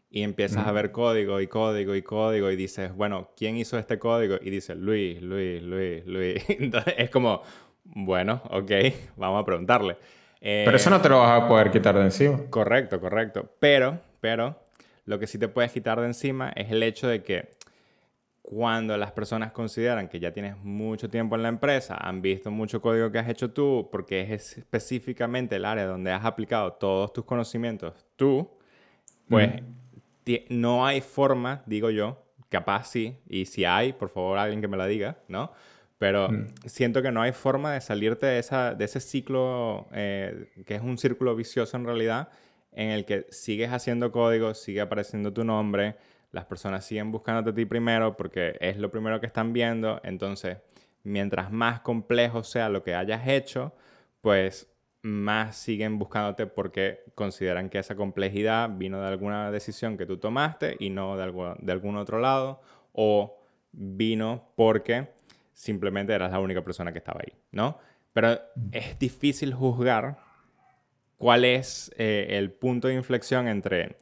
y 0.10 0.24
empiezas 0.24 0.66
a 0.66 0.72
ver 0.72 0.94
código 0.94 1.42
y 1.42 1.48
código 1.48 1.94
y 1.94 2.02
código 2.02 2.50
y 2.50 2.56
dices, 2.56 2.96
bueno, 2.96 3.32
¿quién 3.36 3.58
hizo 3.58 3.78
este 3.78 4.00
código? 4.00 4.38
Y 4.42 4.50
dices, 4.50 4.78
Luis, 4.78 5.22
Luis, 5.22 5.62
Luis, 5.62 6.06
Luis. 6.06 6.46
Entonces 6.50 6.94
es 6.98 7.10
como, 7.10 7.42
bueno, 7.84 8.42
ok, 8.50 8.72
vamos 9.18 9.42
a 9.42 9.46
preguntarle. 9.46 9.98
pero 10.40 10.78
eso 10.78 10.90
no 10.90 11.02
te 11.02 11.10
lo 11.10 11.20
vas 11.20 11.42
a 11.42 11.48
poder 11.50 11.70
quitar 11.70 11.96
de 11.96 12.04
encima. 12.04 12.40
Correcto, 12.50 13.02
correcto. 13.02 13.52
Pero, 13.60 14.00
pero, 14.22 14.58
lo 15.04 15.20
que 15.20 15.28
sí 15.28 15.38
te 15.38 15.50
puedes 15.50 15.74
quitar 15.74 16.00
de 16.00 16.08
encima 16.08 16.50
es 16.56 16.72
el 16.72 16.82
hecho 16.82 17.10
de 17.10 17.22
que 17.22 17.50
cuando 18.48 18.96
las 18.96 19.12
personas 19.12 19.52
consideran 19.52 20.08
que 20.08 20.20
ya 20.20 20.32
tienes 20.32 20.56
mucho 20.58 21.10
tiempo 21.10 21.36
en 21.36 21.42
la 21.42 21.50
empresa, 21.50 21.98
han 22.00 22.22
visto 22.22 22.52
mucho 22.52 22.80
código 22.80 23.12
que 23.12 23.18
has 23.18 23.28
hecho 23.28 23.52
tú, 23.52 23.90
porque 23.92 24.22
es 24.22 24.58
específicamente 24.60 25.56
el 25.56 25.66
área 25.66 25.88
donde 25.88 26.12
has 26.12 26.24
aplicado 26.26 26.74
todos 26.74 27.12
tus 27.12 27.26
conocimientos 27.26 28.06
tú, 28.16 28.48
pues 29.28 29.64
no 30.50 30.86
hay 30.86 31.02
forma, 31.02 31.64
digo 31.66 31.90
yo, 31.90 32.24
capaz 32.50 32.92
sí, 32.92 33.18
y 33.28 33.46
si 33.46 33.66
hay, 33.66 33.94
por 33.94 34.10
favor 34.10 34.38
alguien 34.38 34.62
que 34.62 34.68
me 34.68 34.78
la 34.78 34.86
diga, 34.86 35.18
¿no? 35.28 35.52
Pero 35.98 36.30
mm. 36.30 36.46
siento 36.68 37.02
que 37.02 37.12
no 37.12 37.24
hay 37.24 37.32
forma 37.32 37.74
de 37.74 37.82
salirte 37.82 38.28
de, 38.28 38.38
esa, 38.38 38.76
de 38.76 38.86
ese 38.86 39.00
ciclo, 39.00 39.88
eh, 39.92 40.52
que 40.68 40.76
es 40.76 40.82
un 40.82 41.00
círculo 41.00 41.36
vicioso 41.36 41.78
en 41.78 41.86
realidad, 41.86 42.30
en 42.74 42.92
el 42.92 43.06
que 43.06 43.26
sigues 43.32 43.72
haciendo 43.72 44.12
código, 44.12 44.54
sigue 44.54 44.82
apareciendo 44.82 45.34
tu 45.34 45.44
nombre, 45.44 45.96
las 46.36 46.46
personas 46.46 46.86
siguen 46.86 47.14
buscándote 47.14 47.52
a 47.52 47.56
ti 47.56 47.66
primero 47.66 48.18
porque 48.18 48.58
es 48.60 48.78
lo 48.78 48.92
primero 48.92 49.22
que 49.22 49.26
están 49.26 49.54
viendo. 49.54 50.02
Entonces, 50.04 50.58
mientras 51.04 51.50
más 51.50 51.80
complejo 51.80 52.44
sea 52.44 52.68
lo 52.68 52.84
que 52.84 52.94
hayas 52.94 53.26
hecho, 53.26 53.74
pues 54.20 54.70
más 55.02 55.56
siguen 55.56 55.98
buscándote 55.98 56.46
porque 56.46 57.06
consideran 57.16 57.70
que 57.70 57.80
esa 57.80 57.96
complejidad 57.96 58.70
vino 58.70 59.00
de 59.00 59.08
alguna 59.08 59.50
decisión 59.50 59.98
que 59.98 60.06
tú 60.06 60.18
tomaste 60.18 60.76
y 60.78 60.90
no 60.90 61.16
de, 61.16 61.24
algo, 61.24 61.56
de 61.58 61.72
algún 61.72 61.96
otro 61.96 62.20
lado, 62.20 62.62
o 62.92 63.40
vino 63.72 64.52
porque 64.56 65.08
simplemente 65.54 66.12
eras 66.12 66.34
la 66.34 66.40
única 66.40 66.64
persona 66.64 66.92
que 66.92 66.98
estaba 66.98 67.22
ahí, 67.26 67.34
¿no? 67.52 67.80
Pero 68.12 68.38
es 68.74 69.00
difícil 69.00 69.54
juzgar 69.54 70.18
cuál 71.18 71.46
es 71.46 71.94
eh, 71.98 72.28
el 72.32 72.52
punto 72.52 72.90
de 72.90 72.96
inflexión 72.96 73.48
entre 73.48 73.96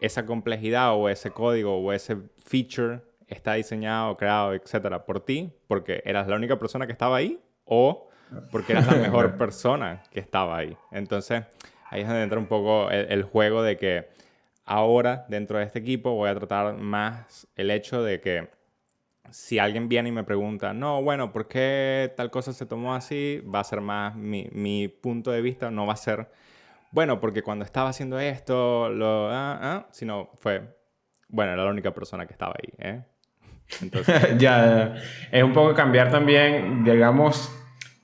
esa 0.00 0.26
complejidad 0.26 0.94
o 0.94 1.08
ese 1.08 1.30
código 1.30 1.76
o 1.76 1.92
ese 1.92 2.16
feature 2.38 3.00
está 3.26 3.54
diseñado, 3.54 4.16
creado, 4.16 4.54
etcétera, 4.54 5.04
por 5.04 5.24
ti, 5.24 5.52
porque 5.66 6.02
eras 6.04 6.28
la 6.28 6.36
única 6.36 6.58
persona 6.58 6.86
que 6.86 6.92
estaba 6.92 7.16
ahí, 7.16 7.40
o 7.64 8.08
porque 8.50 8.72
eras 8.72 8.86
la 8.86 8.94
mejor 9.02 9.36
persona 9.36 10.02
que 10.10 10.20
estaba 10.20 10.56
ahí. 10.56 10.76
Entonces, 10.92 11.44
ahí 11.90 12.02
es 12.02 12.08
donde 12.08 12.22
entra 12.22 12.38
un 12.38 12.46
poco 12.46 12.90
el, 12.90 13.22
juego 13.24 13.62
de 13.62 13.76
que 13.76 14.08
ahora, 14.64 15.26
dentro 15.28 15.58
de 15.58 15.64
este 15.64 15.80
equipo, 15.80 16.12
voy 16.12 16.30
a 16.30 16.34
tratar 16.34 16.76
más 16.76 17.46
el 17.56 17.70
hecho 17.70 18.02
de 18.02 18.20
que 18.20 18.48
si 19.30 19.58
alguien 19.58 19.88
viene 19.88 20.10
y 20.10 20.12
me 20.12 20.22
pregunta, 20.22 20.72
no, 20.72 21.02
bueno, 21.02 21.32
¿por 21.32 21.48
qué 21.48 22.12
tal 22.16 22.30
cosa 22.30 22.52
se 22.52 22.64
tomó 22.64 22.94
así? 22.94 23.42
Va 23.52 23.60
a 23.60 23.64
ser 23.64 23.80
más 23.80 24.14
mi, 24.14 24.48
mi 24.52 24.86
punto 24.86 25.32
de 25.32 25.42
vista, 25.42 25.70
no 25.70 25.84
va 25.84 25.94
a 25.94 25.96
ser, 25.96 26.28
bueno, 26.96 27.20
porque 27.20 27.42
cuando 27.42 27.62
estaba 27.62 27.90
haciendo 27.90 28.18
esto, 28.18 28.88
lo, 28.88 29.28
ah, 29.28 29.58
ah", 29.60 29.86
sino 29.90 30.30
fue, 30.38 30.62
bueno, 31.28 31.52
era 31.52 31.62
la 31.62 31.70
única 31.70 31.92
persona 31.92 32.24
que 32.24 32.32
estaba 32.32 32.54
ahí, 32.58 32.72
¿eh? 32.78 33.02
Entonces... 33.82 34.16
ya, 34.38 34.94
es 35.30 35.42
un 35.42 35.52
poco 35.52 35.74
cambiar 35.74 36.10
también, 36.10 36.84
digamos, 36.84 37.54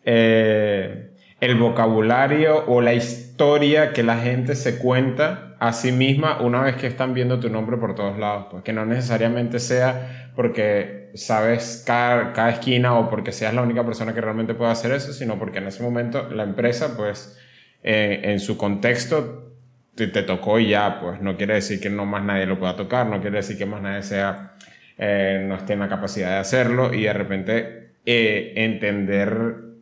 eh, 0.04 1.16
el 1.40 1.58
vocabulario 1.58 2.66
o 2.66 2.82
la 2.82 2.92
historia 2.92 3.94
que 3.94 4.02
la 4.02 4.18
gente 4.18 4.54
se 4.56 4.78
cuenta 4.78 5.56
a 5.58 5.72
sí 5.72 5.90
misma 5.90 6.42
una 6.42 6.60
vez 6.60 6.76
que 6.76 6.86
están 6.86 7.14
viendo 7.14 7.40
tu 7.40 7.48
nombre 7.48 7.78
por 7.78 7.94
todos 7.94 8.18
lados. 8.18 8.48
Pues 8.50 8.62
que 8.62 8.74
no 8.74 8.84
necesariamente 8.84 9.58
sea 9.58 10.32
porque 10.36 11.10
sabes 11.14 11.82
cada, 11.86 12.34
cada 12.34 12.50
esquina 12.50 12.98
o 12.98 13.08
porque 13.08 13.32
seas 13.32 13.54
la 13.54 13.62
única 13.62 13.86
persona 13.86 14.12
que 14.12 14.20
realmente 14.20 14.52
puede 14.52 14.70
hacer 14.70 14.92
eso, 14.92 15.14
sino 15.14 15.38
porque 15.38 15.60
en 15.60 15.68
ese 15.68 15.82
momento 15.82 16.28
la 16.28 16.42
empresa, 16.42 16.94
pues, 16.94 17.38
eh, 17.82 18.20
en 18.24 18.40
su 18.40 18.56
contexto 18.56 19.56
te, 19.94 20.06
te, 20.08 20.22
tocó 20.22 20.58
y 20.58 20.68
ya, 20.70 21.00
pues 21.00 21.20
no 21.20 21.36
quiere 21.36 21.54
decir 21.54 21.80
que 21.80 21.90
no 21.90 22.06
más 22.06 22.22
nadie 22.24 22.46
lo 22.46 22.58
pueda 22.58 22.76
tocar, 22.76 23.06
no 23.06 23.20
quiere 23.20 23.38
decir 23.38 23.58
que 23.58 23.66
más 23.66 23.82
nadie 23.82 24.02
sea, 24.02 24.54
eh, 24.96 25.44
no 25.46 25.56
esté 25.56 25.74
en 25.74 25.80
la 25.80 25.88
capacidad 25.88 26.30
de 26.30 26.36
hacerlo 26.36 26.94
y 26.94 27.02
de 27.02 27.12
repente 27.12 27.94
eh, 28.04 28.52
entender 28.56 29.72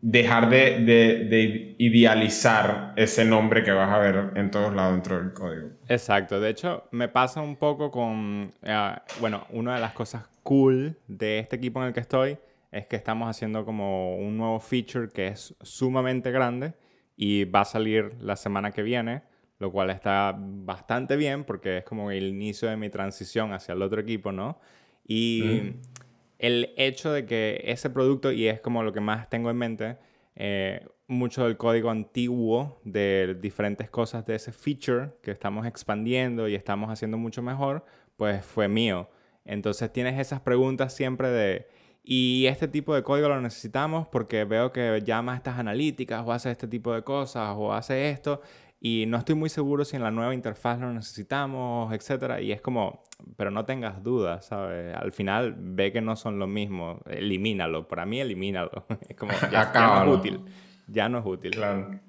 dejar 0.00 0.48
de, 0.48 0.80
de, 0.84 1.74
idealizar 1.78 2.92
ese 2.96 3.24
nombre 3.24 3.64
que 3.64 3.72
vas 3.72 3.90
a 3.90 3.98
ver 3.98 4.32
en 4.36 4.50
todos 4.50 4.74
lados 4.74 4.92
dentro 4.92 5.18
del 5.18 5.32
código. 5.32 5.70
Exacto, 5.88 6.40
de 6.40 6.50
hecho 6.50 6.84
me 6.92 7.08
pasa 7.08 7.40
un 7.40 7.56
poco 7.56 7.90
con, 7.90 8.52
eh, 8.62 8.92
bueno, 9.20 9.46
una 9.50 9.74
de 9.74 9.80
las 9.80 9.92
cosas 9.92 10.24
cool 10.42 10.96
de 11.08 11.40
este 11.40 11.56
equipo 11.56 11.80
en 11.80 11.88
el 11.88 11.92
que 11.92 12.00
estoy 12.00 12.38
es 12.70 12.86
que 12.86 12.96
estamos 12.96 13.28
haciendo 13.28 13.64
como 13.64 14.16
un 14.16 14.36
nuevo 14.36 14.60
feature 14.60 15.08
que 15.08 15.28
es 15.28 15.54
sumamente 15.62 16.30
grande 16.30 16.74
y 17.18 17.44
va 17.44 17.60
a 17.60 17.64
salir 17.66 18.14
la 18.20 18.36
semana 18.36 18.70
que 18.70 18.82
viene, 18.82 19.24
lo 19.58 19.70
cual 19.70 19.90
está 19.90 20.34
bastante 20.38 21.16
bien 21.16 21.44
porque 21.44 21.78
es 21.78 21.84
como 21.84 22.10
el 22.10 22.28
inicio 22.28 22.70
de 22.70 22.78
mi 22.78 22.88
transición 22.88 23.52
hacia 23.52 23.74
el 23.74 23.82
otro 23.82 24.00
equipo, 24.00 24.32
¿no? 24.32 24.58
Y... 25.06 25.42
Mm 25.42 25.98
el 26.38 26.72
hecho 26.76 27.12
de 27.12 27.26
que 27.26 27.60
ese 27.64 27.90
producto, 27.90 28.32
y 28.32 28.46
es 28.46 28.60
como 28.60 28.82
lo 28.82 28.92
que 28.92 29.00
más 29.00 29.28
tengo 29.28 29.50
en 29.50 29.56
mente, 29.56 29.96
eh, 30.36 30.86
mucho 31.08 31.44
del 31.44 31.56
código 31.56 31.90
antiguo 31.90 32.80
de 32.84 33.36
diferentes 33.40 33.90
cosas 33.90 34.24
de 34.26 34.36
ese 34.36 34.52
feature 34.52 35.10
que 35.22 35.32
estamos 35.32 35.66
expandiendo 35.66 36.48
y 36.48 36.54
estamos 36.54 36.90
haciendo 36.90 37.18
mucho 37.18 37.42
mejor, 37.42 37.84
pues 38.16 38.44
fue 38.44 38.68
mío. 38.68 39.10
Entonces 39.44 39.92
tienes 39.92 40.18
esas 40.18 40.40
preguntas 40.40 40.94
siempre 40.94 41.28
de, 41.28 41.66
¿y 42.10 42.46
este 42.46 42.68
tipo 42.68 42.94
de 42.94 43.02
código 43.02 43.28
lo 43.28 43.38
necesitamos? 43.40 44.08
Porque 44.08 44.44
veo 44.44 44.72
que 44.72 45.02
llama 45.04 45.36
estas 45.36 45.58
analíticas 45.58 46.24
o 46.26 46.32
hace 46.32 46.50
este 46.50 46.66
tipo 46.66 46.94
de 46.94 47.02
cosas 47.02 47.54
o 47.54 47.74
hace 47.74 48.08
esto 48.08 48.40
y 48.80 49.06
no 49.06 49.18
estoy 49.18 49.34
muy 49.34 49.48
seguro 49.48 49.84
si 49.84 49.96
en 49.96 50.02
la 50.02 50.10
nueva 50.10 50.32
interfaz 50.32 50.78
lo 50.80 50.92
necesitamos, 50.92 51.92
etcétera. 51.92 52.40
Y 52.40 52.52
es 52.52 52.60
como, 52.60 53.02
pero 53.36 53.50
no 53.50 53.64
tengas 53.64 54.02
dudas, 54.02 54.46
¿sabes? 54.46 54.94
Al 54.96 55.12
final 55.12 55.54
ve 55.58 55.92
que 55.92 56.00
no 56.00 56.14
son 56.14 56.38
lo 56.38 56.46
mismo, 56.46 57.00
elimínalo. 57.06 57.88
Para 57.88 58.06
mí, 58.06 58.20
elimínalo. 58.20 58.86
Es 59.08 59.16
como, 59.16 59.32
ya, 59.50 59.72
no 59.74 60.04
es 60.12 60.18
útil. 60.18 60.40
Ya 60.86 61.08
no 61.08 61.18
es 61.18 61.26
útil. 61.26 61.50
Claro. 61.50 62.00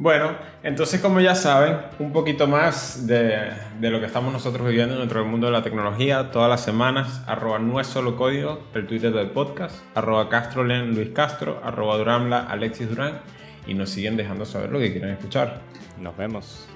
Bueno, 0.00 0.30
entonces 0.62 0.98
como 0.98 1.20
ya 1.20 1.34
saben, 1.34 1.76
un 1.98 2.10
poquito 2.10 2.46
más 2.46 3.06
de, 3.06 3.50
de, 3.80 3.90
lo 3.90 4.00
que 4.00 4.06
estamos 4.06 4.32
nosotros 4.32 4.66
viviendo 4.66 4.98
dentro 4.98 5.20
del 5.20 5.28
mundo 5.28 5.48
de 5.48 5.52
la 5.52 5.62
tecnología, 5.62 6.30
todas 6.30 6.48
las 6.48 6.64
semanas, 6.64 7.22
arroba 7.26 7.58
no 7.58 7.78
es 7.80 7.86
solo 7.86 8.16
código, 8.16 8.62
el 8.72 8.86
Twitter 8.86 9.12
del 9.12 9.28
podcast, 9.28 9.76
arroba 9.94 10.30
castrolen 10.30 10.94
Luis 10.94 11.10
Castro, 11.10 11.60
arroba 11.62 11.98
Duramla 11.98 12.46
Alexis 12.48 12.88
Durán 12.88 13.20
y 13.66 13.74
nos 13.74 13.90
siguen 13.90 14.16
dejando 14.16 14.46
saber 14.46 14.72
lo 14.72 14.78
que 14.78 14.90
quieren 14.90 15.10
escuchar. 15.10 15.60
Nos 16.00 16.16
vemos. 16.16 16.66